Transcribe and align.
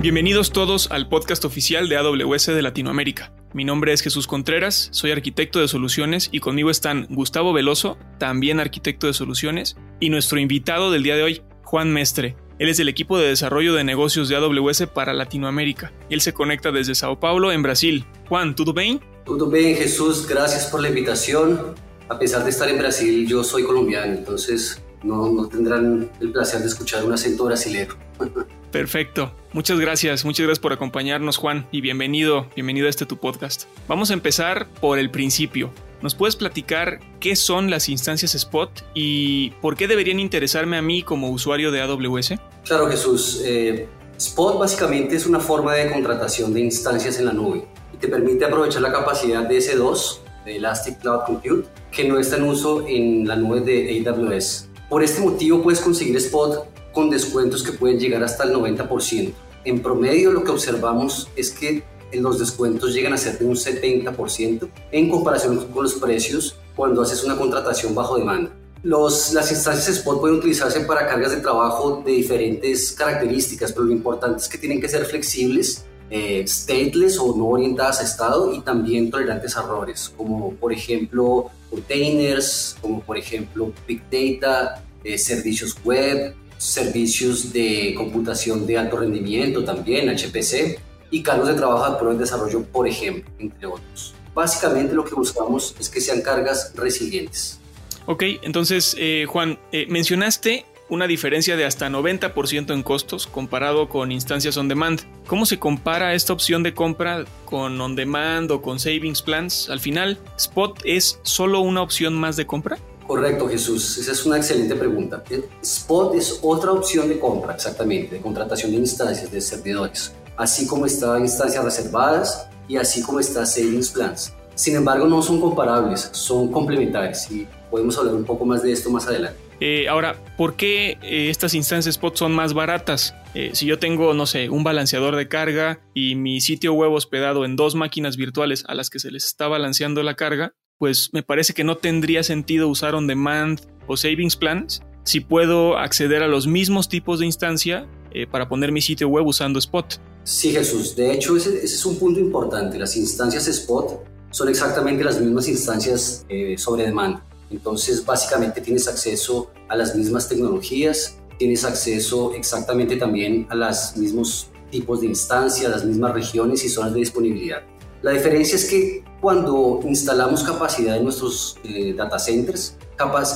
Bienvenidos 0.00 0.50
todos 0.50 0.90
al 0.90 1.10
podcast 1.10 1.44
oficial 1.44 1.90
de 1.90 1.98
AWS 1.98 2.46
de 2.46 2.62
Latinoamérica. 2.62 3.34
Mi 3.52 3.66
nombre 3.66 3.92
es 3.92 4.00
Jesús 4.00 4.26
Contreras, 4.26 4.88
soy 4.92 5.10
arquitecto 5.10 5.60
de 5.60 5.68
soluciones 5.68 6.30
y 6.32 6.40
conmigo 6.40 6.70
están 6.70 7.06
Gustavo 7.10 7.52
Veloso, 7.52 7.98
también 8.16 8.60
arquitecto 8.60 9.08
de 9.08 9.12
soluciones, 9.12 9.76
y 10.00 10.08
nuestro 10.08 10.40
invitado 10.40 10.90
del 10.90 11.02
día 11.02 11.16
de 11.16 11.22
hoy, 11.22 11.42
Juan 11.64 11.92
Mestre. 11.92 12.34
Él 12.58 12.70
es 12.70 12.78
del 12.78 12.88
equipo 12.88 13.18
de 13.18 13.28
desarrollo 13.28 13.74
de 13.74 13.84
negocios 13.84 14.30
de 14.30 14.36
AWS 14.36 14.86
para 14.86 15.12
Latinoamérica. 15.12 15.92
Él 16.08 16.22
se 16.22 16.32
conecta 16.32 16.72
desde 16.72 16.94
Sao 16.94 17.20
Paulo, 17.20 17.52
en 17.52 17.62
Brasil. 17.62 18.06
Juan, 18.26 18.56
¿todo 18.56 18.72
bien? 18.72 19.02
Todo 19.26 19.50
bien, 19.50 19.76
Jesús. 19.76 20.26
Gracias 20.26 20.64
por 20.68 20.80
la 20.80 20.88
invitación. 20.88 21.74
A 22.08 22.18
pesar 22.18 22.42
de 22.44 22.48
estar 22.48 22.70
en 22.70 22.78
Brasil, 22.78 23.28
yo 23.28 23.44
soy 23.44 23.64
colombiano, 23.64 24.14
entonces 24.14 24.82
no, 25.02 25.30
no 25.30 25.46
tendrán 25.46 26.10
el 26.22 26.32
placer 26.32 26.60
de 26.60 26.68
escuchar 26.68 27.04
un 27.04 27.12
acento 27.12 27.44
brasilero. 27.44 27.96
Perfecto. 28.70 29.32
Muchas 29.52 29.80
gracias, 29.80 30.24
muchas 30.24 30.46
gracias 30.46 30.60
por 30.60 30.72
acompañarnos, 30.72 31.36
Juan, 31.36 31.66
y 31.72 31.80
bienvenido, 31.80 32.46
bienvenido 32.54 32.86
a 32.86 32.90
este 32.90 33.04
tu 33.04 33.16
podcast. 33.16 33.64
Vamos 33.88 34.10
a 34.10 34.14
empezar 34.14 34.68
por 34.80 35.00
el 35.00 35.10
principio. 35.10 35.72
¿Nos 36.02 36.14
puedes 36.14 36.36
platicar 36.36 37.00
qué 37.18 37.34
son 37.34 37.68
las 37.68 37.88
instancias 37.88 38.34
Spot 38.34 38.70
y 38.94 39.50
por 39.60 39.76
qué 39.76 39.88
deberían 39.88 40.20
interesarme 40.20 40.76
a 40.76 40.82
mí 40.82 41.02
como 41.02 41.30
usuario 41.30 41.72
de 41.72 41.80
AWS? 41.82 42.34
Claro, 42.64 42.88
Jesús. 42.88 43.42
Eh, 43.44 43.88
Spot 44.16 44.58
básicamente 44.58 45.16
es 45.16 45.26
una 45.26 45.40
forma 45.40 45.74
de 45.74 45.90
contratación 45.90 46.54
de 46.54 46.60
instancias 46.60 47.18
en 47.18 47.26
la 47.26 47.32
nube 47.32 47.64
y 47.92 47.96
te 47.96 48.06
permite 48.06 48.44
aprovechar 48.44 48.82
la 48.82 48.92
capacidad 48.92 49.42
de 49.46 49.58
S2, 49.58 50.18
de 50.44 50.56
Elastic 50.56 51.00
Cloud 51.00 51.22
Compute, 51.26 51.68
que 51.90 52.04
no 52.08 52.18
está 52.18 52.36
en 52.36 52.44
uso 52.44 52.86
en 52.86 53.26
la 53.26 53.34
nube 53.34 53.60
de 53.62 54.04
AWS. 54.06 54.68
Por 54.88 55.02
este 55.02 55.20
motivo 55.20 55.62
puedes 55.62 55.80
conseguir 55.80 56.16
Spot 56.16 56.79
con 56.92 57.10
descuentos 57.10 57.62
que 57.62 57.72
pueden 57.72 57.98
llegar 57.98 58.22
hasta 58.22 58.44
el 58.44 58.54
90%. 58.54 59.32
En 59.64 59.82
promedio 59.82 60.32
lo 60.32 60.42
que 60.42 60.50
observamos 60.50 61.28
es 61.36 61.50
que 61.50 61.82
los 62.12 62.38
descuentos 62.38 62.94
llegan 62.94 63.12
a 63.12 63.16
ser 63.16 63.38
de 63.38 63.44
un 63.44 63.54
70% 63.54 64.68
en 64.90 65.08
comparación 65.08 65.66
con 65.68 65.84
los 65.84 65.94
precios 65.94 66.56
cuando 66.74 67.02
haces 67.02 67.22
una 67.24 67.36
contratación 67.36 67.94
bajo 67.94 68.18
demanda. 68.18 68.50
Los, 68.82 69.34
las 69.34 69.50
instancias 69.50 69.88
Spot 69.98 70.20
pueden 70.20 70.38
utilizarse 70.38 70.80
para 70.80 71.06
cargas 71.06 71.32
de 71.32 71.42
trabajo 71.42 72.02
de 72.04 72.12
diferentes 72.12 72.92
características, 72.92 73.72
pero 73.72 73.84
lo 73.84 73.92
importante 73.92 74.38
es 74.38 74.48
que 74.48 74.56
tienen 74.56 74.80
que 74.80 74.88
ser 74.88 75.04
flexibles, 75.04 75.84
eh, 76.08 76.44
stateless 76.48 77.18
o 77.18 77.36
no 77.36 77.48
orientadas 77.48 78.00
a 78.00 78.04
estado 78.04 78.54
y 78.54 78.62
también 78.62 79.10
tolerantes 79.10 79.56
a 79.56 79.60
errores, 79.60 80.12
como 80.16 80.54
por 80.54 80.72
ejemplo 80.72 81.50
containers, 81.68 82.76
como 82.80 83.00
por 83.02 83.18
ejemplo 83.18 83.72
Big 83.86 84.02
Data, 84.10 84.82
eh, 85.04 85.18
servicios 85.18 85.76
web, 85.84 86.34
servicios 86.60 87.52
de 87.54 87.94
computación 87.96 88.66
de 88.66 88.76
alto 88.76 88.98
rendimiento 88.98 89.64
también, 89.64 90.14
HPC, 90.14 90.78
y 91.10 91.22
cargos 91.22 91.48
de 91.48 91.54
trabajo 91.54 91.90
de 91.90 91.96
prueba 91.96 92.14
de 92.14 92.20
desarrollo, 92.20 92.62
por 92.64 92.86
ejemplo, 92.86 93.30
entre 93.38 93.66
otros. 93.66 94.14
Básicamente 94.34 94.94
lo 94.94 95.04
que 95.04 95.14
buscamos 95.14 95.74
es 95.80 95.88
que 95.88 96.00
sean 96.00 96.20
cargas 96.20 96.72
resilientes. 96.76 97.58
Ok, 98.06 98.24
entonces 98.42 98.94
eh, 98.98 99.24
Juan, 99.26 99.58
eh, 99.72 99.86
mencionaste 99.88 100.66
una 100.90 101.06
diferencia 101.06 101.56
de 101.56 101.64
hasta 101.64 101.88
90% 101.88 102.74
en 102.74 102.82
costos 102.82 103.26
comparado 103.26 103.88
con 103.88 104.12
instancias 104.12 104.56
on 104.56 104.68
demand. 104.68 105.00
¿Cómo 105.26 105.46
se 105.46 105.58
compara 105.58 106.14
esta 106.14 106.32
opción 106.32 106.62
de 106.62 106.74
compra 106.74 107.24
con 107.44 107.80
on 107.80 107.96
demand 107.96 108.50
o 108.50 108.60
con 108.60 108.78
savings 108.78 109.22
plans? 109.22 109.70
Al 109.70 109.80
final, 109.80 110.18
Spot 110.36 110.78
es 110.84 111.20
solo 111.22 111.60
una 111.60 111.80
opción 111.80 112.14
más 112.14 112.36
de 112.36 112.46
compra. 112.46 112.78
Correcto, 113.10 113.48
Jesús. 113.48 113.98
Esa 113.98 114.12
es 114.12 114.24
una 114.24 114.36
excelente 114.36 114.76
pregunta. 114.76 115.20
Spot 115.62 116.14
es 116.14 116.38
otra 116.42 116.70
opción 116.70 117.08
de 117.08 117.18
compra, 117.18 117.54
exactamente, 117.54 118.14
de 118.14 118.20
contratación 118.20 118.70
de 118.70 118.76
instancias, 118.76 119.32
de 119.32 119.40
servidores, 119.40 120.14
así 120.36 120.64
como 120.64 120.86
está 120.86 121.18
instancias 121.18 121.64
reservadas 121.64 122.46
y 122.68 122.76
así 122.76 123.02
como 123.02 123.18
está 123.18 123.44
Savings 123.44 123.90
Plans. 123.90 124.32
Sin 124.54 124.76
embargo, 124.76 125.08
no 125.08 125.22
son 125.22 125.40
comparables, 125.40 126.08
son 126.12 126.52
complementarios 126.52 127.28
y 127.32 127.48
podemos 127.68 127.98
hablar 127.98 128.14
un 128.14 128.22
poco 128.24 128.44
más 128.44 128.62
de 128.62 128.70
esto 128.70 128.90
más 128.90 129.08
adelante. 129.08 129.40
Eh, 129.58 129.88
ahora, 129.88 130.14
¿por 130.36 130.54
qué 130.54 130.96
eh, 131.02 131.30
estas 131.30 131.54
instancias 131.54 131.96
Spot 131.96 132.16
son 132.16 132.30
más 132.30 132.54
baratas? 132.54 133.16
Eh, 133.34 133.50
si 133.54 133.66
yo 133.66 133.80
tengo, 133.80 134.14
no 134.14 134.26
sé, 134.26 134.50
un 134.50 134.62
balanceador 134.62 135.16
de 135.16 135.26
carga 135.26 135.80
y 135.94 136.14
mi 136.14 136.40
sitio 136.40 136.74
web 136.74 136.92
hospedado 136.92 137.44
en 137.44 137.56
dos 137.56 137.74
máquinas 137.74 138.16
virtuales 138.16 138.62
a 138.68 138.74
las 138.76 138.88
que 138.88 139.00
se 139.00 139.10
les 139.10 139.24
está 139.24 139.48
balanceando 139.48 140.04
la 140.04 140.14
carga, 140.14 140.54
pues 140.80 141.10
me 141.12 141.22
parece 141.22 141.52
que 141.52 141.62
no 141.62 141.76
tendría 141.76 142.22
sentido 142.22 142.66
usar 142.66 142.94
on 142.94 143.06
demand 143.06 143.60
o 143.86 143.98
savings 143.98 144.34
plans 144.34 144.80
si 145.04 145.20
puedo 145.20 145.76
acceder 145.76 146.22
a 146.22 146.26
los 146.26 146.46
mismos 146.46 146.88
tipos 146.88 147.20
de 147.20 147.26
instancia 147.26 147.86
eh, 148.12 148.26
para 148.26 148.48
poner 148.48 148.72
mi 148.72 148.80
sitio 148.80 149.08
web 149.08 149.26
usando 149.26 149.58
Spot. 149.58 150.00
Sí, 150.24 150.52
Jesús. 150.52 150.96
De 150.96 151.12
hecho, 151.12 151.36
ese, 151.36 151.62
es 151.62 151.84
un 151.84 151.96
punto 151.96 152.18
importante. 152.18 152.78
Las 152.78 152.96
instancias 152.96 153.46
Spot 153.46 154.02
son 154.30 154.48
exactamente 154.48 155.04
las 155.04 155.20
mismas 155.20 155.48
instancias 155.48 156.24
eh, 156.30 156.56
sobre 156.56 156.84
demanda. 156.84 157.26
Entonces, 157.50 158.04
básicamente 158.04 158.62
tienes 158.62 158.88
acceso 158.88 159.50
a 159.68 159.76
las 159.76 159.94
mismas 159.94 160.30
tecnologías, 160.30 161.18
tienes 161.38 161.62
acceso 161.64 162.32
exactamente 162.32 162.96
también 162.96 163.46
a 163.50 163.54
los 163.54 163.96
mismos 163.98 164.48
tipos 164.70 165.02
de 165.02 165.08
instancias, 165.08 165.70
las 165.70 165.84
mismas 165.84 166.14
regiones 166.14 166.64
y 166.64 166.70
zonas 166.70 166.94
de 166.94 167.00
disponibilidad. 167.00 167.69
La 168.02 168.12
diferencia 168.12 168.56
es 168.56 168.64
que 168.64 169.04
cuando 169.20 169.80
instalamos 169.84 170.42
capacidad 170.42 170.96
en 170.96 171.04
nuestros 171.04 171.58
eh, 171.64 171.92
data 171.94 172.18
centers, 172.18 172.76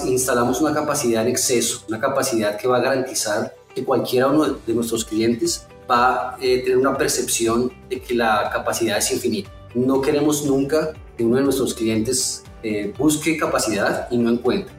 instalamos 0.06 0.60
una 0.62 0.72
capacidad 0.72 1.22
en 1.22 1.28
exceso, 1.28 1.84
una 1.88 2.00
capacidad 2.00 2.56
que 2.56 2.66
va 2.66 2.78
a 2.78 2.80
garantizar 2.80 3.54
que 3.74 3.84
cualquiera 3.84 4.28
uno 4.28 4.54
de 4.66 4.74
nuestros 4.74 5.04
clientes 5.04 5.66
va 5.90 6.30
a 6.30 6.38
eh, 6.40 6.60
tener 6.60 6.78
una 6.78 6.96
percepción 6.96 7.72
de 7.90 8.00
que 8.00 8.14
la 8.14 8.48
capacidad 8.50 8.96
es 8.96 9.10
infinita. 9.10 9.50
No 9.74 10.00
queremos 10.00 10.46
nunca 10.46 10.94
que 11.16 11.24
uno 11.24 11.36
de 11.36 11.42
nuestros 11.42 11.74
clientes 11.74 12.42
eh, 12.62 12.94
busque 12.96 13.36
capacidad 13.36 14.08
y 14.10 14.16
no 14.16 14.30
encuentre, 14.30 14.72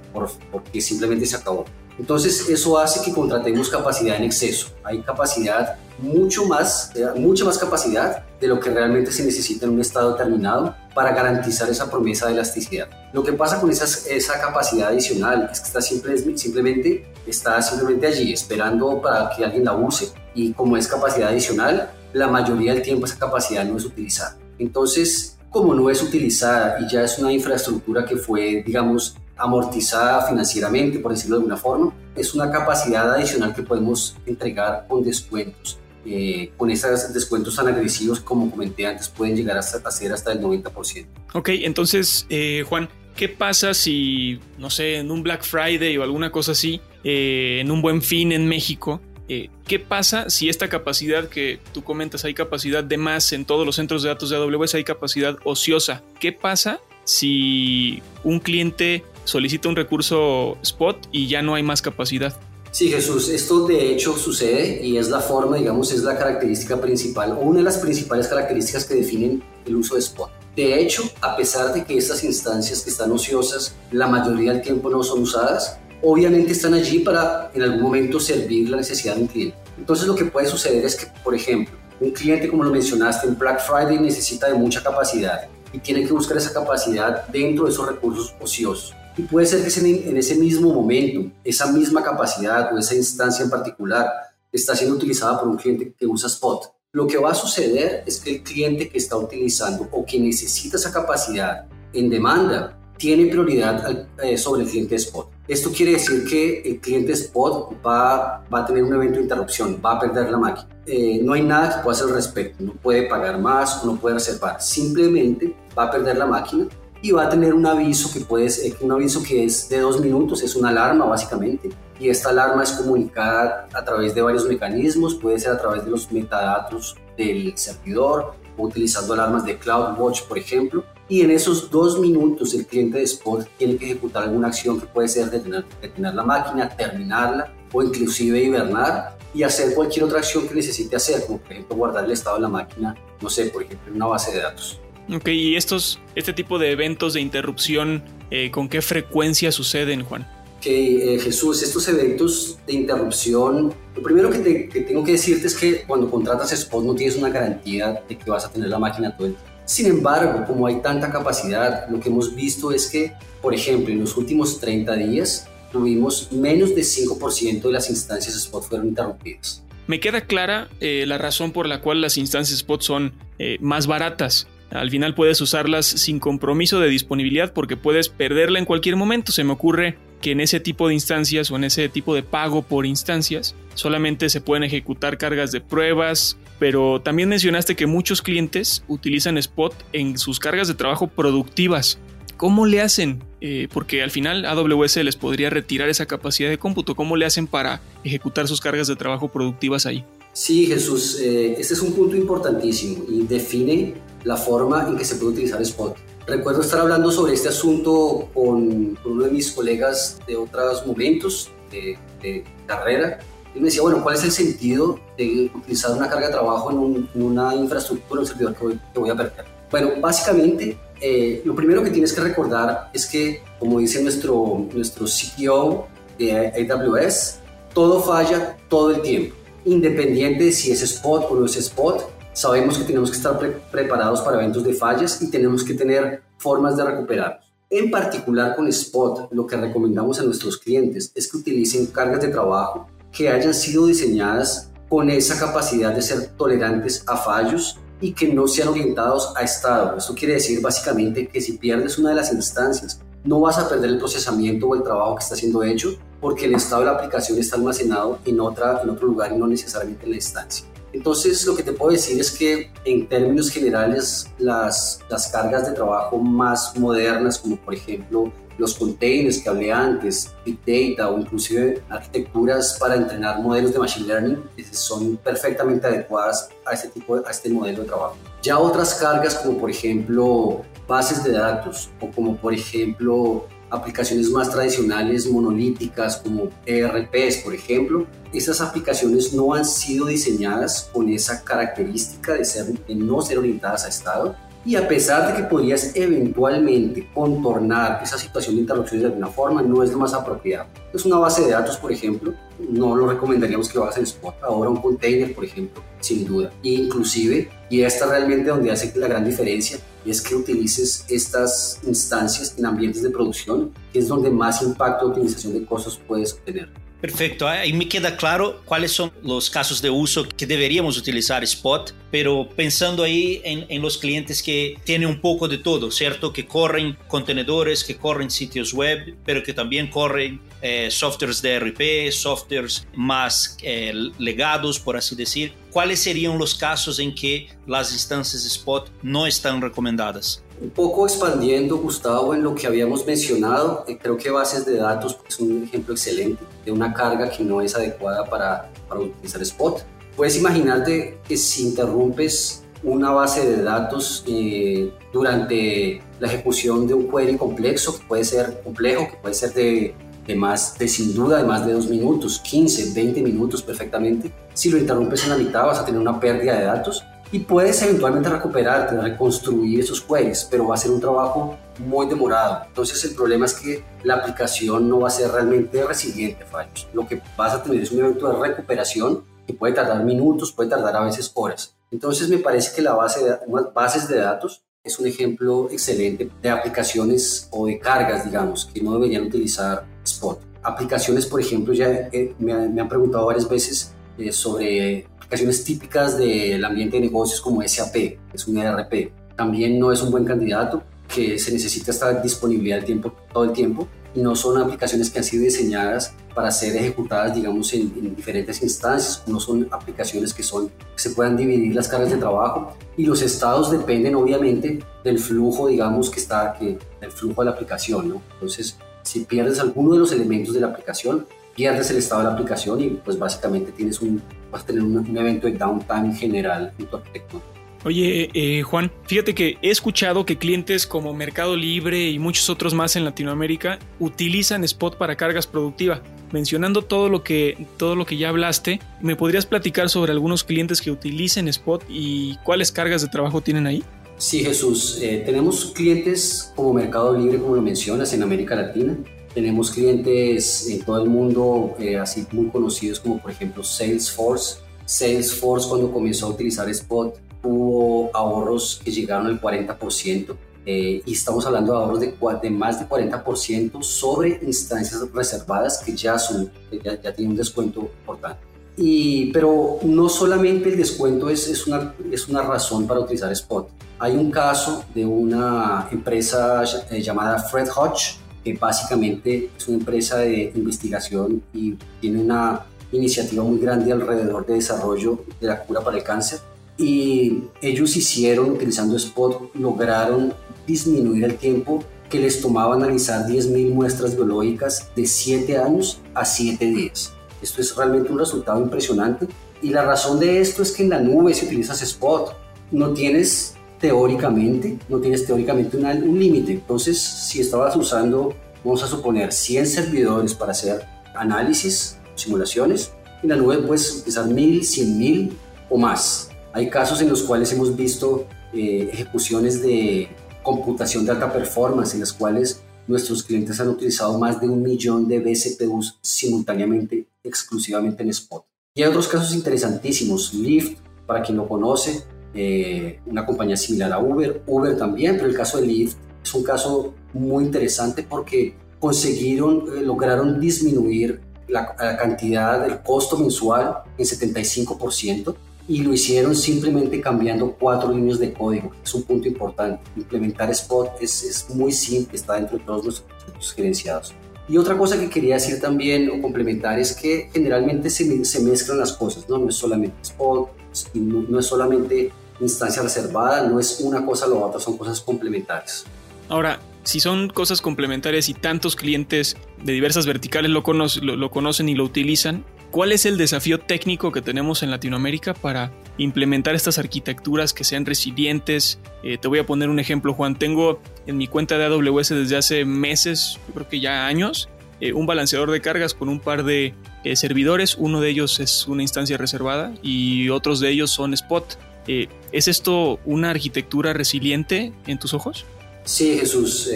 porque 0.52 0.82
simplemente 0.82 1.28
se 1.28 1.36
acabó. 1.36 1.66
Entonces 1.98 2.50
eso 2.50 2.78
hace 2.78 3.04
que 3.04 3.14
contratemos 3.14 3.70
capacidad 3.70 4.18
en 4.18 4.24
exceso. 4.24 4.68
Hay 4.84 5.02
capacidad 5.02 5.78
mucho 5.98 6.46
más, 6.46 6.92
eh, 6.96 7.06
mucha 7.16 7.46
más 7.46 7.58
capacidad 7.58 8.24
de 8.40 8.48
lo 8.48 8.60
que 8.60 8.70
realmente 8.70 9.12
se 9.12 9.24
necesita 9.24 9.66
en 9.66 9.74
un 9.74 9.82
estado 9.82 10.12
determinado 10.12 10.76
para 10.94 11.14
garantizar 11.14 11.70
esa 11.70 11.90
promesa 11.90 12.28
de 12.28 12.34
elasticidad. 12.34 12.88
Lo 13.14 13.24
que 13.24 13.34
pasa 13.34 13.62
con 13.62 13.72
esa, 13.72 14.42
capacidad 14.42 14.90
adicional 14.90 15.50
es 15.52 15.60
que 15.62 15.68
está 15.68 15.82
simplemente, 15.82 17.08
está 17.26 17.62
simplemente 17.62 18.08
allí 18.08 18.34
esperando 18.34 19.02
para 19.02 19.30
que 19.36 19.46
alguien 19.46 19.64
la 19.64 19.74
use 19.74 20.12
y 20.34 20.52
como 20.54 20.76
es 20.76 20.88
capacidad 20.88 21.30
adicional, 21.30 21.92
la 22.14 22.28
mayoría 22.28 22.74
del 22.74 22.82
tiempo 22.82 23.06
esa 23.06 23.18
capacidad 23.18 23.64
no 23.64 23.78
es 23.78 23.86
utilizada. 23.86 24.38
Entonces, 24.60 25.38
como 25.50 25.74
no 25.74 25.90
es 25.90 26.02
utilizada 26.02 26.78
y 26.82 26.92
ya 26.92 27.04
es 27.04 27.18
una 27.18 27.32
infraestructura 27.32 28.06
que 28.06 28.18
fue, 28.18 28.64
digamos, 28.66 29.16
amortizada 29.38 30.28
financieramente, 30.28 31.00
por 31.00 31.12
decirlo 31.12 31.38
de 31.38 31.42
alguna 31.42 31.58
forma, 31.58 31.94
es 32.16 32.34
una 32.34 32.50
capacidad 32.52 33.14
adicional 33.14 33.54
que 33.54 33.62
podemos 33.62 34.16
entregar 34.26 34.86
con 34.88 35.04
descuentos. 35.04 35.80
Eh, 36.08 36.52
con 36.56 36.70
esos 36.70 37.12
descuentos 37.16 37.56
tan 37.56 37.68
agresivos 37.68 38.20
como 38.20 38.52
comenté 38.52 38.86
antes 38.86 39.10
pueden 39.10 39.36
llegar 39.36 39.58
hasta, 39.58 39.80
a 39.90 39.92
ser 39.92 40.14
hasta 40.14 40.32
el 40.34 40.40
90%. 40.40 41.08
Ok, 41.34 41.50
entonces 41.50 42.28
eh, 42.30 42.64
Juan, 42.70 42.90
¿qué 43.16 43.28
pasa 43.28 43.74
si, 43.74 44.40
no 44.60 44.70
sé, 44.70 44.98
en 44.98 45.10
un 45.10 45.24
Black 45.24 45.44
Friday 45.44 45.98
o 45.98 46.04
alguna 46.04 46.32
cosa 46.32 46.52
así, 46.52 46.80
eh, 47.04 47.58
en 47.60 47.72
un 47.72 47.82
buen 47.82 48.04
fin 48.04 48.32
en 48.32 48.48
México, 48.48 49.02
¿qué 49.28 49.80
pasa 49.80 50.30
si 50.30 50.48
esta 50.48 50.70
capacidad 50.70 51.28
que 51.28 51.60
tú 51.74 51.84
comentas, 51.84 52.24
hay 52.24 52.36
capacidad 52.36 52.84
de 52.84 52.98
más 52.98 53.34
en 53.34 53.44
todos 53.44 53.66
los 53.66 53.76
centros 53.76 54.04
de 54.04 54.10
datos 54.10 54.30
de 54.30 54.36
AWS, 54.36 54.76
hay 54.76 54.84
capacidad 54.84 55.40
ociosa? 55.44 56.04
¿Qué 56.20 56.32
pasa 56.32 56.80
si 57.04 58.04
un 58.24 58.40
cliente 58.40 59.04
solicita 59.26 59.68
un 59.68 59.76
recurso 59.76 60.58
spot 60.62 61.10
y 61.12 61.28
ya 61.28 61.42
no 61.42 61.56
hay 61.56 61.64
más 61.64 61.82
capacidad. 61.82 62.34
Sí, 62.72 62.90
Jesús, 62.90 63.30
esto 63.30 63.66
de 63.68 63.92
hecho 63.92 64.18
sucede 64.18 64.86
y 64.86 64.98
es 64.98 65.10
la 65.10 65.22
forma, 65.22 65.58
digamos, 65.58 65.92
es 65.92 66.04
la 66.04 66.18
característica 66.18 66.80
principal 66.80 67.32
o 67.32 67.40
una 67.40 67.60
de 67.60 67.64
las 67.64 67.78
principales 67.78 68.28
características 68.28 68.86
que 68.86 68.96
definen 68.96 69.44
el 69.66 69.78
uso 69.78 69.96
de 69.96 70.02
spot. 70.02 70.30
De 70.56 70.82
hecho, 70.82 71.04
a 71.22 71.36
pesar 71.36 71.74
de 71.74 71.84
que 71.84 71.98
estas 71.98 72.24
instancias 72.24 72.82
que 72.82 72.90
están 72.90 73.12
ociosas 73.12 73.76
la 73.92 74.08
mayoría 74.08 74.52
del 74.54 74.62
tiempo 74.62 74.90
no 74.90 75.04
son 75.04 75.22
usadas, 75.22 75.80
obviamente 76.02 76.52
están 76.52 76.74
allí 76.74 77.00
para 77.00 77.50
en 77.54 77.62
algún 77.62 77.82
momento 77.82 78.20
servir 78.20 78.70
la 78.70 78.78
necesidad 78.78 79.16
de 79.16 79.22
un 79.22 79.28
cliente. 79.28 79.58
Entonces 79.78 80.08
lo 80.08 80.16
que 80.16 80.26
puede 80.26 80.48
suceder 80.48 80.84
es 80.86 80.96
que, 80.96 81.08
por 81.24 81.34
ejemplo, 81.34 81.76
un 82.00 82.12
cliente, 82.12 82.50
como 82.50 82.64
lo 82.64 82.72
mencionaste, 82.72 83.28
en 83.28 83.38
Black 83.38 83.62
Friday 83.66 84.00
necesita 84.00 84.48
de 84.48 84.54
mucha 84.54 84.84
capacidad 84.84 85.48
y 85.72 85.80
tiene 85.80 86.06
que 86.06 86.12
buscar 86.12 86.38
esa 86.38 86.54
capacidad 86.54 87.26
dentro 87.28 87.66
de 87.66 87.72
esos 87.72 87.88
recursos 87.88 88.34
ociosos. 88.40 88.94
Y 89.18 89.24
puede 89.24 89.46
ser 89.46 89.64
que 89.64 90.10
en 90.10 90.18
ese 90.18 90.36
mismo 90.36 90.74
momento, 90.74 91.32
esa 91.44 91.72
misma 91.72 92.04
capacidad 92.04 92.74
o 92.74 92.78
esa 92.78 92.96
instancia 92.96 93.44
en 93.44 93.50
particular 93.50 94.08
está 94.52 94.76
siendo 94.76 94.96
utilizada 94.96 95.40
por 95.40 95.48
un 95.50 95.58
cliente 95.58 95.94
que 95.98 96.06
usa 96.06 96.28
Spot. 96.28 96.72
Lo 96.92 97.08
que 97.08 97.18
va 97.18 97.32
a 97.32 97.36
suceder 97.36 98.04
es 98.06 98.20
que 98.20 98.36
el 98.36 98.44
cliente 98.44 98.90
que 98.90 98.98
está 98.98 99.18
utilizando 99.18 99.88
o 99.92 100.06
que 100.06 100.20
necesita 100.20 100.78
esa 100.78 100.92
capacidad 100.92 101.66
en 101.94 102.10
demanda 102.10 102.78
tiene 102.98 103.28
prioridad 103.28 104.08
eh, 104.24 104.38
sobre 104.38 104.64
el 104.64 104.70
cliente 104.70 104.96
Spot. 104.96 105.30
Esto 105.48 105.72
quiere 105.72 105.92
decir 105.92 106.26
que 106.26 106.62
el 106.62 106.80
cliente 106.80 107.12
spot 107.12 107.76
va, 107.86 108.44
va 108.52 108.60
a 108.62 108.66
tener 108.66 108.84
un 108.84 108.94
evento 108.96 109.18
de 109.18 109.24
interrupción, 109.24 109.80
va 109.84 109.92
a 109.92 110.00
perder 110.00 110.32
la 110.32 110.40
máquina. 110.40 110.68
Eh, 110.88 111.20
no 111.22 111.34
hay 111.34 111.44
nada 111.44 111.76
que 111.76 111.84
pueda 111.84 111.96
hacer 111.96 112.08
al 112.08 112.16
respecto, 112.16 112.64
no 112.64 112.74
puede 112.74 113.04
pagar 113.04 113.40
más 113.40 113.84
no 113.86 113.96
puede 113.96 114.16
reservar, 114.16 114.60
simplemente 114.62 115.56
va 115.78 115.86
a 115.86 115.92
perder 115.92 116.18
la 116.18 116.26
máquina 116.26 116.68
y 117.02 117.12
va 117.12 117.26
a 117.26 117.30
tener 117.30 117.54
un 117.54 117.66
aviso 117.66 118.12
que 118.12 118.22
puede 118.22 118.50
ser, 118.50 118.76
un 118.82 118.92
aviso 118.92 119.22
que 119.22 119.46
es 119.46 119.70
de 119.70 119.80
dos 119.80 120.00
minutos, 120.02 120.42
es 120.42 120.56
una 120.56 120.70
alarma 120.70 121.06
básicamente. 121.06 121.70
Y 122.00 122.10
esta 122.10 122.30
alarma 122.30 122.64
es 122.64 122.72
comunicada 122.72 123.68
a 123.74 123.86
través 123.86 124.14
de 124.16 124.22
varios 124.22 124.46
mecanismos, 124.46 125.16
puede 125.16 125.40
ser 125.40 125.52
a 125.52 125.58
través 125.58 125.86
de 125.86 125.92
los 125.92 126.12
metadatos 126.12 126.96
del 127.18 127.58
servidor 127.58 128.34
utilizando 128.58 129.14
alarmas 129.14 129.46
de 129.46 129.58
CloudWatch, 129.58 130.24
por 130.24 130.38
ejemplo. 130.38 130.84
Y 131.08 131.22
en 131.22 131.32
esos 131.32 131.70
dos 131.70 132.00
minutos 132.00 132.54
el 132.54 132.66
cliente 132.66 132.98
de 132.98 133.04
Spot 133.04 133.48
tiene 133.58 133.78
que 133.78 133.86
ejecutar 133.86 134.24
alguna 134.24 134.48
acción 134.48 134.80
que 134.80 134.88
puede 134.88 135.08
ser 135.08 135.30
detener, 135.30 135.66
detener 135.82 136.16
la 136.16 136.24
máquina, 136.24 136.70
terminarla 136.70 137.54
o 137.72 137.84
inclusive 137.84 138.42
hibernar 138.42 139.18
y 139.34 139.44
hacer 139.44 139.76
cualquier 139.76 140.06
otra 140.06 140.20
acción 140.20 140.48
que 140.48 140.56
necesite 140.56 140.96
hacer, 140.96 141.26
como 141.26 141.40
por 141.40 141.52
ejemplo 141.52 141.76
guardar 141.76 142.06
el 142.06 142.12
estado 142.12 142.38
de 142.38 142.44
la 142.44 142.50
máquina, 142.50 142.96
no 143.22 143.30
sé, 143.30 143.46
por 143.48 143.64
ejemplo, 143.64 143.90
en 143.90 143.96
una 143.98 144.08
base 144.08 144.32
de 144.32 144.42
datos. 144.42 144.80
Ok, 145.14 145.28
y 145.28 145.56
estos, 145.56 146.00
este 146.16 146.34
tipo 146.34 146.58
de 146.58 146.72
eventos 146.72 147.14
de 147.14 147.22
interrupción, 147.22 148.04
eh, 148.32 148.50
¿con 148.50 148.68
qué 148.68 148.82
frecuencia 148.82 149.52
suceden, 149.52 150.04
Juan? 150.04 150.28
Que 150.62 151.16
eh, 151.16 151.20
Jesús, 151.20 151.62
estos 151.62 151.88
eventos 151.88 152.58
de 152.66 152.74
interrupción, 152.74 153.74
lo 153.96 154.02
primero 154.02 154.32
que, 154.32 154.40
tengo 154.88 155.04
que 155.04 155.12
decirte 155.12 155.46
es 155.46 155.56
que 155.56 155.84
cuando 155.84 156.10
contratas 156.10 156.52
Spot 156.54 156.84
no 156.84 156.96
tienes 156.96 157.18
una 157.18 157.30
garantía 157.30 158.02
de 158.08 158.18
que 158.18 158.32
vas 158.32 158.46
a 158.46 158.52
tener 158.52 158.70
la 158.70 158.80
máquina 158.80 159.16
todo 159.16 159.28
el 159.28 159.34
tiempo. 159.34 159.52
Sin 159.66 159.88
embargo, 159.88 160.44
como 160.46 160.66
hay 160.66 160.82
tanta 160.82 161.12
capacidad, 161.12 161.88
lo 161.90 162.00
que 162.00 162.10
hemos 162.10 162.34
visto 162.36 162.72
es 162.72 162.88
que, 162.88 163.14
por 163.42 163.54
ejemplo, 163.54 163.94
en 163.94 164.00
los 164.00 164.18
últimos 164.18 164.60
30 164.60 164.96
días 164.96 165.48
tuvimos 165.72 166.32
menos 166.32 166.74
de 166.74 166.82
5% 166.82 167.62
de 167.62 167.72
las 167.72 167.90
instancias 167.90 168.36
Spot 168.36 168.64
fueron 168.64 168.88
interrumpidas. 168.88 169.64
Me 169.88 170.00
queda 170.00 170.22
clara 170.22 170.70
eh, 170.80 171.06
la 171.08 171.20
razón 171.20 171.52
por 171.52 171.68
la 171.68 171.82
cual 171.82 172.02
las 172.02 172.18
instancias 172.18 172.58
Spot 172.58 172.82
son 172.82 173.14
más 173.60 173.86
baratas. 173.86 174.48
Al 174.72 174.90
final 174.90 175.16
puedes 175.16 175.40
usarlas 175.42 175.86
sin 175.86 176.20
compromiso 176.20 176.80
de 176.80 176.90
disponibilidad 176.90 177.54
porque 177.54 177.78
puedes 177.78 178.10
perderla 178.10 178.60
en 178.60 178.66
cualquier 178.66 178.96
momento. 178.96 179.32
Se 179.32 179.44
me 179.44 179.54
ocurre 179.54 179.98
que 180.22 180.32
en 180.32 180.40
ese 180.40 180.60
tipo 180.60 180.88
de 180.88 180.94
instancias 180.94 181.52
o 181.52 181.56
en 181.56 181.66
ese 181.66 181.88
tipo 181.88 182.16
de 182.16 182.24
pago 182.24 182.64
por 182.64 182.86
instancias 182.86 183.56
solamente 183.76 184.30
se 184.30 184.42
pueden 184.42 184.64
ejecutar 184.64 185.18
cargas 185.18 185.52
de 185.52 185.62
pruebas, 185.62 186.38
pero 186.60 187.02
también 187.02 187.30
mencionaste 187.30 187.76
que 187.76 187.86
muchos 187.86 188.22
clientes 188.22 188.84
utilizan 188.88 189.38
Spot 189.38 189.74
en 189.94 190.18
sus 190.18 190.40
cargas 190.40 190.68
de 190.68 190.74
trabajo 190.74 191.08
productivas. 191.08 192.00
¿Cómo 192.38 192.66
le 192.66 192.82
hacen? 192.82 193.24
Eh, 193.40 193.68
porque 193.72 194.02
al 194.02 194.12
final 194.12 194.46
AWS 194.46 194.98
les 194.98 195.16
podría 195.16 195.50
retirar 195.50 195.88
esa 195.88 196.06
capacidad 196.06 196.50
de 196.50 196.58
cómputo. 196.58 196.96
¿Cómo 196.96 197.16
le 197.16 197.26
hacen 197.26 197.48
para 197.48 197.82
ejecutar 198.04 198.48
sus 198.48 198.60
cargas 198.60 198.88
de 198.88 198.96
trabajo 198.96 199.30
productivas 199.30 199.86
ahí? 199.86 200.04
Sí, 200.34 200.66
Jesús, 200.66 201.18
este 201.18 201.74
es 201.74 201.82
un 201.82 201.94
punto 201.94 202.18
importantísimo 202.18 203.06
y 203.10 203.26
define 203.26 203.94
la 204.26 204.36
forma 204.36 204.88
en 204.90 204.98
que 204.98 205.06
se 205.06 205.16
puede 205.16 205.32
utilizar 205.32 205.62
Spot. 205.62 205.96
Recuerdo 206.28 206.62
estar 206.62 206.82
hablando 206.82 207.12
sobre 207.12 207.34
este 207.34 207.50
asunto 207.50 208.28
con, 208.34 208.98
uno 209.06 209.24
de 209.24 209.32
mis 209.32 209.52
colegas 209.52 210.20
de 210.28 210.36
otros 210.36 210.86
momentos 210.86 211.52
de, 211.72 212.44
carrera. 212.66 213.20
Y 213.54 213.60
me 213.60 213.66
decía, 213.66 213.84
bueno, 213.84 214.02
¿cuál 214.02 214.16
es 214.16 214.24
el 214.24 214.32
sentido 214.32 215.00
de 215.18 215.52
utilizar 215.54 215.92
una 215.92 216.10
carga 216.10 216.28
de 216.28 216.34
trabajo 216.34 216.72
en, 216.72 217.08
una 217.14 217.54
infraestructura, 217.56 218.22
un 218.22 218.28
servidor 218.28 218.56
que 218.56 219.00
voy, 219.00 219.10
a 219.12 219.16
perder? 219.16 219.46
Bueno, 219.70 219.92
básicamente, 220.02 220.78
eh, 221.00 221.42
lo 221.46 221.56
primero 221.56 221.84
que 221.84 221.92
tienes 221.92 222.12
que 222.12 222.22
recordar 222.22 222.90
es 222.92 223.06
que, 223.06 223.44
como 223.60 223.80
dice 223.80 224.02
nuestro, 224.02 224.66
nuestro 224.74 225.06
CTO 225.06 225.88
de 226.18 226.68
AWS, 226.72 227.38
todo 227.74 228.02
falla 228.02 228.58
todo 228.68 228.96
el 228.96 229.02
tiempo, 229.04 229.36
independiente 229.66 230.46
de 230.46 230.52
si 230.52 230.72
es 230.72 230.82
spot 230.82 231.28
o 231.30 231.36
no 231.36 231.46
es 231.46 231.56
spot, 231.58 232.15
Sabemos 232.36 232.78
que 232.78 232.84
tenemos 232.84 233.10
que 233.10 233.16
estar 233.16 233.40
preparados 233.72 234.20
para 234.20 234.36
eventos 234.36 234.62
de 234.66 234.74
fallas 234.74 235.22
y 235.22 235.32
tenemos 235.32 235.64
que 235.64 235.74
tener 235.74 236.22
formas 236.38 236.76
de 236.76 236.84
recuperarnos. 236.84 237.46
En 237.70 237.90
particular 237.90 238.58
con 238.58 238.68
Spot, 238.68 239.30
lo 239.32 239.48
que 239.48 239.56
recomendamos 239.56 240.20
a 240.20 240.24
nuestros 240.24 240.58
clientes 240.58 241.14
es 241.16 241.32
que 241.32 241.38
utilicen 241.38 241.86
cargas 241.86 242.20
de 242.20 242.28
trabajo 242.28 242.88
que 243.10 243.30
hayan 243.30 243.54
sido 243.54 243.88
diseñadas 243.88 244.70
con 244.90 245.10
esa 245.10 245.40
capacidad 245.40 245.96
de 245.96 246.02
ser 246.02 246.28
tolerantes 246.36 247.06
a 247.08 247.16
fallos 247.16 247.80
y 248.02 248.12
que 248.12 248.34
no 248.34 248.50
sean 248.50 248.68
orientados 248.68 249.32
a 249.38 249.44
estado. 249.44 249.98
Esto 249.98 250.14
quiere 250.14 250.34
decir 250.34 250.60
básicamente 250.62 251.30
que 251.30 251.40
si 251.40 251.54
pierdes 251.54 251.98
una 251.98 252.10
de 252.10 252.16
las 252.16 252.34
instancias, 252.34 253.00
no 253.24 253.40
vas 253.40 253.58
a 253.60 253.70
perder 253.70 253.92
el 253.92 253.98
procesamiento 253.98 254.68
o 254.68 254.76
el 254.76 254.84
trabajo 254.84 255.16
que 255.16 255.24
está 255.24 255.38
siendo 255.38 255.64
hecho 255.64 255.98
porque 256.20 256.48
el 256.48 256.56
estado 256.56 256.82
de 256.82 256.88
la 256.88 256.98
aplicación 256.98 257.40
está 257.40 257.56
almacenado 257.56 258.20
en, 258.26 258.42
otra, 258.42 258.82
en 258.84 258.90
otro 258.90 259.08
lugar 259.08 259.32
y 259.32 259.38
no 259.38 259.48
necesariamente 259.48 260.04
en 260.04 260.10
la 260.10 260.18
instancia. 260.18 260.68
Entonces, 260.96 261.46
lo 261.46 261.58
que 261.58 261.62
te 261.62 261.74
puedo 261.74 261.92
decir 261.92 262.18
es 262.22 262.32
que 262.32 262.72
en 262.86 263.06
términos 263.10 263.50
generales, 263.50 264.32
las, 264.40 265.02
las 265.10 265.28
cargas 265.28 265.68
de 265.68 265.74
trabajo 265.74 266.18
más 266.18 266.78
modernas, 266.78 267.38
como 267.38 267.58
por 267.58 267.74
ejemplo 267.74 268.32
los 268.58 268.76
containers 268.76 269.40
que 269.40 269.50
hablé 269.50 269.74
antes, 269.74 270.34
Big 270.46 270.58
Data 270.66 271.10
o 271.10 271.20
inclusive 271.20 271.84
arquitecturas 271.90 272.78
para 272.80 272.96
entrenar 272.96 273.42
modelos 273.42 273.74
de 273.74 273.80
Machine 273.80 274.08
Learning, 274.08 274.44
son 274.72 275.18
perfectamente 275.18 275.86
adecuadas 275.86 276.48
a 276.66 276.72
este, 276.72 276.88
tipo 276.88 277.16
a 277.16 277.30
este 277.30 277.50
modelo 277.50 277.82
de 277.82 277.88
trabajo. 277.90 278.16
Ya 278.42 278.58
otras 278.58 278.96
cargas 278.96 279.36
como 279.36 279.58
por 279.58 279.70
ejemplo 279.70 280.62
bases 280.88 281.26
de 281.26 281.34
datos 281.34 281.90
o 282.00 282.10
como 282.10 282.38
por 282.38 282.54
ejemplo 282.54 283.48
aplicaciones 283.70 284.30
más 284.30 284.50
tradicionales, 284.50 285.28
monolíticas, 285.28 286.18
como 286.18 286.50
ERPs, 286.66 287.38
por 287.38 287.54
ejemplo, 287.54 288.06
esas 288.34 288.62
aplicaciones 288.62 289.34
no 289.34 289.54
han 289.54 289.66
sido 289.66 290.08
diseñadas 290.08 290.90
con 290.94 291.10
esa 291.10 291.44
característica 291.44 292.34
de, 292.34 292.96
no 292.96 293.22
ser 293.22 293.40
orientadas 293.40 293.86
a 293.86 293.90
estado. 293.90 294.36
Y 294.66 294.76
a 294.76 294.88
pesar 294.88 295.28
de 295.28 295.40
que 295.40 295.48
podrías 295.48 295.96
eventualmente 295.96 297.08
contornar 297.14 298.02
esa 298.02 298.18
situación 298.18 298.56
de 298.56 298.62
interrupciones 298.62 299.04
de 299.04 299.08
alguna 299.10 299.28
forma, 299.28 299.62
no 299.62 299.84
es 299.84 299.92
lo 299.92 300.00
más 300.00 300.14
apropiado. 300.14 300.68
Es 300.92 301.06
una 301.06 301.20
base 301.20 301.44
de 301.44 301.52
datos, 301.52 301.78
por 301.78 301.92
ejemplo, 301.92 302.34
no 302.58 302.96
lo 302.96 303.08
recomendaríamos 303.08 303.70
que 303.70 303.78
lo 303.78 303.84
hagas 303.84 303.98
en 303.98 304.06
Spot. 304.06 304.36
Ahora 304.42 304.72
un 304.72 304.78
container, 304.78 305.36
por 305.36 305.46
ejemplo, 305.46 305.84
sin 306.00 306.26
duda. 306.26 306.52
E 306.64 306.70
inclusive, 306.70 307.48
y 307.70 307.82
esta 307.82 308.08
realmente 308.08 308.50
donde 308.50 308.72
hace 308.72 308.92
la 308.96 309.08
gran 309.08 309.24
diferencia, 309.24 309.78
es 310.04 310.22
que 310.22 310.34
utilices 310.34 311.06
estas 311.10 311.80
instancias 311.84 312.56
en 312.58 312.66
ambientes 312.66 313.04
de 313.04 313.12
producción, 313.12 313.72
que 313.94 314.00
es 314.00 314.08
donde 314.08 314.32
más 314.32 314.64
impacto 314.64 315.06
de 315.06 315.12
optimización 315.12 315.54
de 315.54 315.66
costos 315.66 316.00
puedes 316.08 316.34
obtener. 316.34 316.85
Perfecto, 317.02 317.48
ahí 317.48 317.74
me 317.74 317.88
queda 317.88 318.18
claro 318.18 318.62
cuáles 318.66 318.92
son 318.92 319.12
los 319.22 319.50
casos 319.50 319.82
de 319.82 319.90
uso 319.90 320.28
que 320.28 320.48
deberíamos 320.48 320.98
utilizar 320.98 321.44
Spot, 321.44 321.94
pero 322.10 322.50
pensando 322.56 323.04
ahí 323.04 323.42
en, 323.44 323.66
en, 323.70 323.82
los 323.82 323.98
clientes 323.98 324.42
que 324.42 324.80
tienen 324.86 325.10
un 325.10 325.20
poco 325.20 325.48
de 325.48 325.58
todo, 325.58 325.92
¿cierto? 325.92 326.32
Que 326.32 326.48
corren 326.48 326.98
contenedores, 327.08 327.84
que 327.84 327.98
corren 327.98 328.32
sitios 328.32 328.74
web, 328.74 329.16
pero 329.26 329.44
que 329.44 329.54
también 329.54 329.90
corren 329.90 330.40
eh, 330.62 330.90
softwares 330.90 331.42
de 331.42 331.60
RP, 331.60 332.12
softwares 332.12 332.88
más 332.96 333.58
eh, 333.62 333.94
legados, 334.18 334.80
por 334.80 334.98
así 334.98 335.16
decir. 335.16 335.54
¿Cuáles 335.72 336.02
serían 336.02 336.38
los 336.38 336.56
casos 336.56 337.00
en 337.00 337.14
que 337.14 337.50
las 337.68 337.92
instancias 337.92 338.46
Spot 338.46 338.90
no 339.04 339.28
están 339.28 339.62
recomendadas? 339.62 340.45
Un 340.62 340.70
poco 340.70 341.06
expandiendo, 341.06 341.78
Gustavo, 341.78 342.34
en 342.34 342.42
lo 342.42 342.56
que 342.56 342.66
habíamos 342.66 343.06
mencionado, 343.06 343.84
eh, 343.88 343.98
creo 344.02 344.16
que 344.16 344.30
bases 344.30 344.66
de 344.66 344.78
datos 344.78 345.18
es 345.28 345.40
un 345.40 345.64
ejemplo 345.64 345.94
excelente 345.94 346.42
de 346.64 346.72
una 346.72 346.94
carga 346.94 347.30
que 347.30 347.44
no 347.44 347.60
es 347.62 347.76
adecuada 347.76 348.24
para, 348.26 348.72
para 348.88 349.02
utilizar 349.02 349.42
Spot. 349.42 349.84
Puedes 350.16 350.38
imaginarte 350.38 351.20
que 351.28 351.36
si 351.36 351.68
interrumpes 351.68 352.64
una 352.84 353.12
base 353.12 353.46
de 353.50 353.64
datos 353.64 354.24
eh, 354.28 354.94
durante 355.12 356.02
la 356.20 356.28
ejecución 356.28 356.88
de 356.88 356.94
un 356.94 357.10
query 357.12 357.36
complejo, 357.36 357.98
que 357.98 358.06
puede 358.06 358.24
ser 358.24 358.62
complejo, 358.64 359.10
que 359.10 359.18
puede 359.18 359.34
ser 359.34 359.54
de, 359.54 359.94
de, 360.26 360.36
más, 360.36 360.78
de 360.78 360.88
sin 360.88 361.14
duda 361.14 361.40
de 361.40 361.44
más 361.44 361.66
de 361.66 361.74
dos 361.74 361.90
minutos, 361.90 362.40
15, 362.40 362.94
20 362.94 363.22
minutos 363.22 363.62
perfectamente. 363.62 364.32
Si 364.54 364.70
lo 364.70 364.78
interrumpes 364.78 365.24
en 365.26 365.32
la 365.32 365.38
mitad 365.38 365.66
vas 365.66 365.80
a 365.80 365.86
tener 365.86 366.00
una 366.00 366.18
pérdida 366.18 366.58
de 366.58 366.64
datos 366.64 367.04
y 367.36 367.40
puedes 367.40 367.82
eventualmente 367.82 368.30
recuperarte, 368.30 368.96
reconstruir 368.96 369.82
esos 369.82 370.00
queries, 370.00 370.48
pero 370.50 370.70
va 370.70 370.76
a 370.76 370.78
ser 370.78 370.92
un 370.92 371.02
trabajo 371.02 371.58
muy 371.80 372.08
demorado. 372.08 372.64
Entonces 372.66 373.04
el 373.04 373.14
problema 373.14 373.46
es 373.46 373.54
que 373.54 373.84
la 374.04 374.14
aplicación 374.14 374.88
no 374.88 375.02
va 375.02 375.10
a 375.10 375.12
ser 375.12 375.30
realmente 375.30 375.84
resiliente 375.84 376.46
a 376.46 376.48
fallos. 376.48 376.88
Lo 376.94 377.06
que 377.06 377.22
vas 377.36 377.54
a 377.54 377.62
tener 377.62 377.82
es 377.82 377.92
un 377.92 378.00
evento 378.00 378.32
de 378.32 378.40
recuperación 378.40 379.26
que 379.46 379.54
puede 379.54 379.74
tardar 379.74 380.02
minutos, 380.06 380.54
puede 380.54 380.70
tardar 380.70 380.96
a 380.96 381.04
veces 381.04 381.30
horas. 381.34 381.76
Entonces 381.92 382.30
me 382.30 382.38
parece 382.38 382.74
que 382.74 382.82
la 382.82 382.94
base 382.94 383.22
de, 383.26 383.38
bases 383.74 384.08
de 384.08 384.18
datos 384.18 384.64
es 384.82 384.98
un 384.98 385.06
ejemplo 385.06 385.68
excelente 385.70 386.32
de 386.42 386.50
aplicaciones 386.50 387.50
o 387.52 387.66
de 387.66 387.78
cargas, 387.80 388.24
digamos, 388.24 388.70
que 388.74 388.82
no 388.82 388.94
deberían 388.94 389.26
utilizar 389.26 389.86
Spot. 390.06 390.40
Aplicaciones, 390.64 391.26
por 391.26 391.42
ejemplo, 391.42 391.74
ya 391.74 391.90
eh, 392.14 392.34
me, 392.40 392.54
han 392.54 392.88
preguntado 392.88 393.26
varias 393.26 393.50
veces 393.50 393.94
eh, 394.18 394.32
sobre 394.32 395.06
aplicaciones 395.36 395.64
típicas 395.64 396.18
del 396.18 396.64
ambiente 396.64 396.98
de 396.98 397.02
negocios 397.02 397.42
como 397.42 397.62
SAP, 397.62 397.96
es 398.34 398.48
un 398.48 398.58
ERP. 398.58 399.12
También 399.36 399.78
no 399.78 399.92
es 399.92 400.02
un 400.02 400.12
buen 400.12 400.24
candidato, 400.24 400.84
que 401.14 401.38
se 401.38 401.52
necesita 401.52 401.92
esta 401.92 402.22
disponibilidad 402.22 402.78
del 402.78 402.86
tiempo, 402.86 403.14
todo 403.34 403.44
el 403.44 403.52
tiempo. 403.52 403.88
y 404.16 404.22
no 404.22 404.34
son 404.34 404.62
aplicaciones 404.62 405.10
que 405.10 405.20
han 405.20 405.26
sido 405.26 405.44
diseñadas 405.44 406.14
para 406.34 406.50
ser 406.50 406.74
ejecutadas, 406.78 407.36
digamos, 407.36 407.74
en, 407.74 408.16
diferentes 408.16 408.62
instancias, 408.64 409.22
no 409.28 409.42
son 409.42 409.68
aplicaciones 409.70 410.34
que, 410.34 410.42
son, 410.42 410.70
que 410.70 410.74
se 410.96 411.10
puedan 411.10 411.36
dividir 411.36 411.76
las 411.76 411.90
cargas 411.90 412.12
de 412.12 412.16
trabajo 412.16 412.78
y 412.96 413.06
los 413.06 413.22
estados 413.22 413.72
dependen 413.72 414.16
obviamente 414.16 414.80
del 415.04 415.20
flujo, 415.20 415.68
digamos, 415.68 416.10
que 416.10 416.22
está, 416.22 416.56
que, 416.58 416.80
del 417.02 417.12
flujo 417.12 417.42
de 417.42 417.50
la 417.50 417.52
aplicación, 417.52 418.08
¿no? 418.08 418.22
Entonces, 418.36 418.78
si 419.04 419.26
pierdes 419.26 419.60
alguno 419.60 419.92
de 419.92 420.00
los 420.00 420.14
elementos 420.14 420.54
de 420.54 420.62
la 420.62 420.68
aplicación, 420.68 421.26
pierdes 421.54 421.90
el 421.92 421.98
estado 421.98 422.22
de 422.22 422.28
la 422.28 422.34
aplicación 422.34 422.82
y 422.82 422.90
pues 422.92 423.18
básicamente 423.18 423.74
tienes 423.74 424.00
un, 424.02 424.22
vas 424.56 424.64
a 424.64 424.68
tener 424.68 424.84
un, 424.84 424.98
un 424.98 425.18
evento 425.18 425.48
de 425.48 425.54
downtime 425.54 426.16
general 426.16 426.72
en 426.80 426.86
tu 426.86 426.98
arquitectura. 426.98 427.44
Oye, 427.86 428.32
eh, 428.34 428.64
Juan, 428.64 428.92
fíjate 429.06 429.36
que 429.36 429.60
he 429.62 429.70
escuchado 429.70 430.26
que 430.26 430.40
clientes 430.40 430.88
como 430.88 431.14
Mercado 431.14 431.56
Libre 431.56 432.10
y 432.10 432.18
muchos 432.18 432.50
otros 432.50 432.74
más 432.74 432.96
en 432.96 433.06
Latinoamérica 433.06 433.78
utilizan 434.00 434.64
Spot 434.64 434.98
para 434.98 435.16
cargas 435.16 435.46
productivas. 435.46 436.02
Mencionando 436.32 436.82
todo 436.82 437.10
lo 437.10 437.24
que 437.24 437.68
todo 437.78 437.96
lo 437.96 438.08
que 438.08 438.18
ya 438.18 438.30
hablaste, 438.30 438.80
¿me 439.02 439.16
podrías 439.16 439.46
platicar 439.46 439.90
sobre 439.90 440.14
algunos 440.14 440.44
clientes 440.44 440.82
que 440.82 440.90
utilicen 440.90 441.48
Spot 441.48 441.84
y 441.88 442.38
cuáles 442.38 442.72
cargas 442.72 443.04
de 443.04 443.08
trabajo 443.10 443.42
tienen 443.42 443.68
ahí? 443.68 443.84
Sí, 444.18 444.44
Jesús. 444.44 444.98
Eh, 445.02 445.22
tenemos 445.24 445.66
clientes 445.76 446.54
como 446.56 446.74
Mercado 446.74 447.16
Libre, 447.16 447.38
como 447.38 447.56
lo 447.56 447.62
mencionas, 447.62 448.12
en 448.14 448.24
América 448.24 448.56
Latina. 448.56 448.98
Tenemos 449.36 449.70
clientes 449.70 450.70
en 450.70 450.84
todo 450.84 451.04
el 451.04 451.10
mundo, 451.10 451.76
eh, 451.78 451.98
así 451.98 452.26
muy 452.32 452.48
conocidos 452.48 453.02
como 453.02 453.20
por 453.20 453.32
ejemplo 453.32 453.66
Salesforce. 453.66 454.60
Salesforce 454.86 455.68
cuando 455.68 455.92
comenzó 455.92 456.28
a 456.28 456.30
utilizar 456.30 456.70
Spot 456.70 457.20
hubo 457.44 458.10
ahorros 458.16 458.82
que 458.84 458.92
llegaron 458.92 459.28
al 459.28 459.42
40%. 459.42 460.36
Eh, 460.68 461.04
y 461.06 461.14
estamos 461.14 461.46
hablando 461.46 461.74
de 461.74 461.78
ahorros 461.78 462.00
de, 462.00 462.16
de, 462.42 462.50
más 462.50 462.80
de 462.80 462.88
40% 462.88 463.84
sobre 463.84 464.40
instancias 464.42 465.00
reservadas 465.14 465.84
que 465.86 465.96
ya, 465.96 466.18
son, 466.18 466.50
ya, 466.84 467.00
ya 467.00 467.14
tienen 467.14 467.32
un 467.32 467.38
descuento 467.38 467.82
importante. 468.00 468.40
Y, 468.78 469.32
pero 469.32 469.80
no 469.84 470.10
solamente 470.10 470.70
el 470.70 470.78
descuento 470.78 471.30
es, 471.30 471.48
es, 471.48 471.68
una, 471.68 471.94
es 472.12 472.28
una 472.28 472.42
razón 472.42 472.88
para 472.88 473.02
utilizar 473.02 473.32
Spot. 473.34 473.70
Hay 474.00 474.16
un 474.16 474.32
caso 474.32 474.86
de 474.96 475.06
una 475.06 475.88
empresa 475.92 476.64
eh, 476.90 477.02
llamada 477.02 477.38
Fred 477.38 477.68
Hodge, 477.76 478.18
que 478.46 478.54
básicamente 478.54 479.50
es 479.58 479.68
una 479.68 479.80
empresa 479.80 480.20
de 480.20 480.54
investigación 480.56 481.42
y 481.54 481.74
tiene 482.00 482.22
una 482.22 482.66
iniciativa 482.92 483.44
muy 483.44 483.60
grande 483.60 483.92
alrededor 483.92 484.46
de 484.46 484.54
desarrollo 484.54 485.26
de 485.42 485.48
la 485.48 485.64
cura 485.64 485.82
para 485.82 485.98
el 485.98 486.04
cáncer 486.04 486.40
y 486.78 487.44
ellos 487.62 487.96
hicieron, 487.98 488.52
utilizando 488.52 488.96
Spot, 488.98 489.56
lograron 489.56 490.34
disminuir 490.68 491.24
el 491.24 491.38
tiempo 491.38 491.84
que 492.10 492.20
les 492.20 492.40
tomaba 492.40 492.76
analizar 492.76 493.26
10.000 493.26 493.74
muestras 493.74 494.16
biológicas 494.16 494.90
de 494.96 495.06
7 495.06 495.58
años 495.58 496.00
a 496.14 496.24
7 496.24 496.64
días. 496.66 497.14
Esto 497.42 497.62
es 497.62 497.76
realmente 497.76 498.12
un 498.12 498.20
resultado 498.20 498.62
impresionante 498.62 499.28
y 499.62 499.70
la 499.70 499.84
razón 499.84 500.20
de 500.20 500.40
esto 500.40 500.62
es 500.62 500.72
que 500.72 500.84
en 500.84 500.90
la 500.90 501.00
nube 501.00 501.34
si 501.34 501.46
utilizas 501.46 501.82
Spot 501.82 502.36
no 502.72 502.94
tienes 502.94 503.55
teóricamente, 503.80 504.78
no 504.90 505.00
tienes 505.00 505.26
teóricamente 505.26 505.78
un 505.78 506.20
límite. 506.20 506.54
Entonces, 506.54 507.02
si 507.02 507.42
estabas 507.42 507.76
usando, 507.76 508.34
vamos 508.64 508.84
a 508.84 508.88
suponer, 508.88 509.32
100 509.32 509.68
servidores 509.68 510.34
para 510.34 510.52
hacer 510.52 510.86
análisis, 511.16 511.98
simulaciones, 512.16 512.92
en 513.24 513.30
la 513.30 513.36
nube 513.36 513.58
puedes 513.60 513.98
utilizar 513.98 514.28
1000, 514.28 514.62
100.000 514.62 515.32
o 515.70 515.78
más. 515.78 516.30
Hay 516.54 516.70
casos 516.70 517.02
en 517.02 517.10
los 517.10 517.24
cuales 517.24 517.52
hemos 517.54 517.76
visto 517.76 518.28
eh, 518.54 518.90
ejecuciones 518.94 519.62
de 519.62 520.10
computación 520.44 521.06
de 521.06 521.12
alta 521.12 521.34
performance 521.34 521.94
en 521.96 522.02
las 522.02 522.14
cuales 522.14 522.62
nuestros 522.88 523.24
clientes 523.24 523.60
han 523.60 523.70
utilizado 523.70 524.18
más 524.20 524.40
de 524.40 524.48
un 524.48 524.62
millón 524.62 525.08
de 525.08 525.20
BCPUs 525.20 525.98
simultáneamente, 526.02 527.08
exclusivamente 527.24 528.04
en 528.04 528.10
Spot. 528.10 528.46
Y 528.76 528.84
hay 528.84 528.90
otros 528.90 529.08
casos 529.08 529.34
interesantísimos. 529.34 530.34
Lyft, 530.34 530.80
para 531.08 531.24
quien 531.24 531.38
lo 531.38 531.48
conoce, 531.48 532.04
eh, 532.36 533.00
una 533.06 533.26
compañía 533.26 533.56
similar 533.56 533.94
a 533.94 534.00
Uber. 534.00 534.44
Uber 534.46 534.78
también, 534.78 535.16
pero 535.16 535.28
el 535.28 535.36
caso 535.36 535.60
de 535.60 535.68
Lyft 535.68 535.98
es 536.24 536.34
un 536.34 536.44
caso 536.44 536.94
muy 537.14 537.46
interesante 537.46 538.04
porque 538.04 538.56
consiguieron, 538.80 539.66
eh, 539.76 539.82
lograron 539.82 540.40
disminuir 540.40 541.22
la, 541.48 541.76
la, 541.80 541.98
cantidad, 541.98 542.66
el 542.66 542.82
costo 542.82 543.18
mensual 543.18 543.78
en 543.98 544.06
75% 544.06 545.36
y 545.68 545.82
lo 545.82 545.94
hicieron 545.94 546.36
simplemente 546.36 547.02
cambiando 547.02 547.56
cuatro 547.58 547.92
líneas 547.92 548.20
de 548.20 548.34
código. 548.34 548.72
Es 548.84 548.94
un 548.94 549.04
punto 549.04 549.28
importante. 549.28 549.82
Implementar 549.96 550.50
Spot 550.52 550.92
es, 551.00 551.24
es 551.24 551.50
muy 551.56 551.72
simple, 551.72 552.18
está 552.18 552.36
dentro 552.36 552.58
de 552.58 552.64
todos 552.64 552.86
los 552.86 553.04
servicios 553.26 553.54
gerenciados. 553.54 554.14
Y 554.48 554.58
otra 554.58 554.78
cosa 554.78 555.00
que 555.00 555.10
quería 555.10 555.36
decir 555.36 555.60
también 555.60 556.10
o 556.10 556.22
complementar 556.22 556.78
es 556.78 556.94
que 556.94 557.30
generalmente 557.34 557.90
se, 557.90 558.24
se 558.26 558.40
mezclan 558.42 558.78
las 558.78 558.94
cosas, 558.94 559.28
¿no? 559.28 559.40
No 559.40 559.50
es 559.50 559.56
solamente 559.56 559.96
Spot, 560.04 560.50
no, 560.94 561.26
no 561.28 561.40
es 561.40 561.46
solamente 561.46 562.12
instancia 562.40 562.82
reservada, 562.82 563.48
no 563.48 563.60
es 563.60 563.80
una 563.82 564.06
cosa 564.06 564.28
lo 564.28 564.42
otra, 564.44 564.60
son 564.60 564.78
cosas 564.78 565.02
complementarias. 565.02 565.86
Ahora, 566.30 566.60
si 566.84 567.00
son 567.00 567.30
cosas 567.30 567.62
complementarias 567.62 568.30
y 568.30 568.34
tantos 568.34 568.76
clientes 568.76 569.38
de 569.64 569.74
diversas 569.74 570.06
verticales 570.06 570.52
lo, 570.52 570.64
cono 570.64 570.86
lo, 571.02 571.16
lo 571.16 571.32
conocen 571.32 571.70
y 571.70 571.76
lo 571.76 571.84
utilizan, 571.84 572.44
¿Cuál 572.76 572.92
es 572.92 573.06
el 573.06 573.18
desafío 573.18 573.58
técnico 573.58 574.12
que 574.12 574.22
tenemos 574.22 574.62
en 574.62 574.70
Latinoamérica 574.70 575.34
para 575.34 575.72
implementar 575.98 576.56
estas 576.56 576.78
arquitecturas 576.78 577.54
que 577.54 577.64
sean 577.64 577.86
resilientes? 577.86 578.80
Eh, 579.02 579.18
te 579.18 579.30
voy 579.30 579.40
a 579.40 579.46
poner 579.46 579.70
un 579.70 579.80
ejemplo, 579.80 580.14
Juan. 580.14 580.38
Tengo 580.38 580.82
en 581.08 581.16
mi 581.16 581.28
cuenta 581.28 581.58
de 581.58 581.64
AWS 581.64 582.10
desde 582.10 582.36
hace 582.36 582.66
meses, 582.66 583.40
yo 583.48 583.54
creo 583.54 583.70
que 583.70 583.80
ya 583.80 584.08
años, 584.08 584.50
eh, 584.82 584.92
un 584.92 585.06
balanceador 585.06 585.52
de 585.52 585.62
cargas 585.62 585.94
con 585.94 586.10
un 586.10 586.20
par 586.20 586.44
de 586.44 586.74
eh, 587.06 587.16
servidores. 587.16 587.76
Uno 587.80 588.02
de 588.02 588.10
ellos 588.10 588.42
es 588.42 588.68
una 588.68 588.82
instancia 588.82 589.16
reservada 589.16 589.74
y 589.82 590.28
otros 590.28 590.60
de 590.60 590.70
ellos 590.70 590.92
son 590.92 591.14
Spot. 591.14 591.58
Eh, 591.88 592.08
¿Es 592.32 592.48
esto 592.48 593.00
una 593.06 593.30
arquitectura 593.30 593.94
resiliente 593.94 594.74
en 594.88 595.00
tus 595.00 595.14
ojos? 595.14 595.46
Sí, 595.84 596.18
Jesús. 596.18 596.70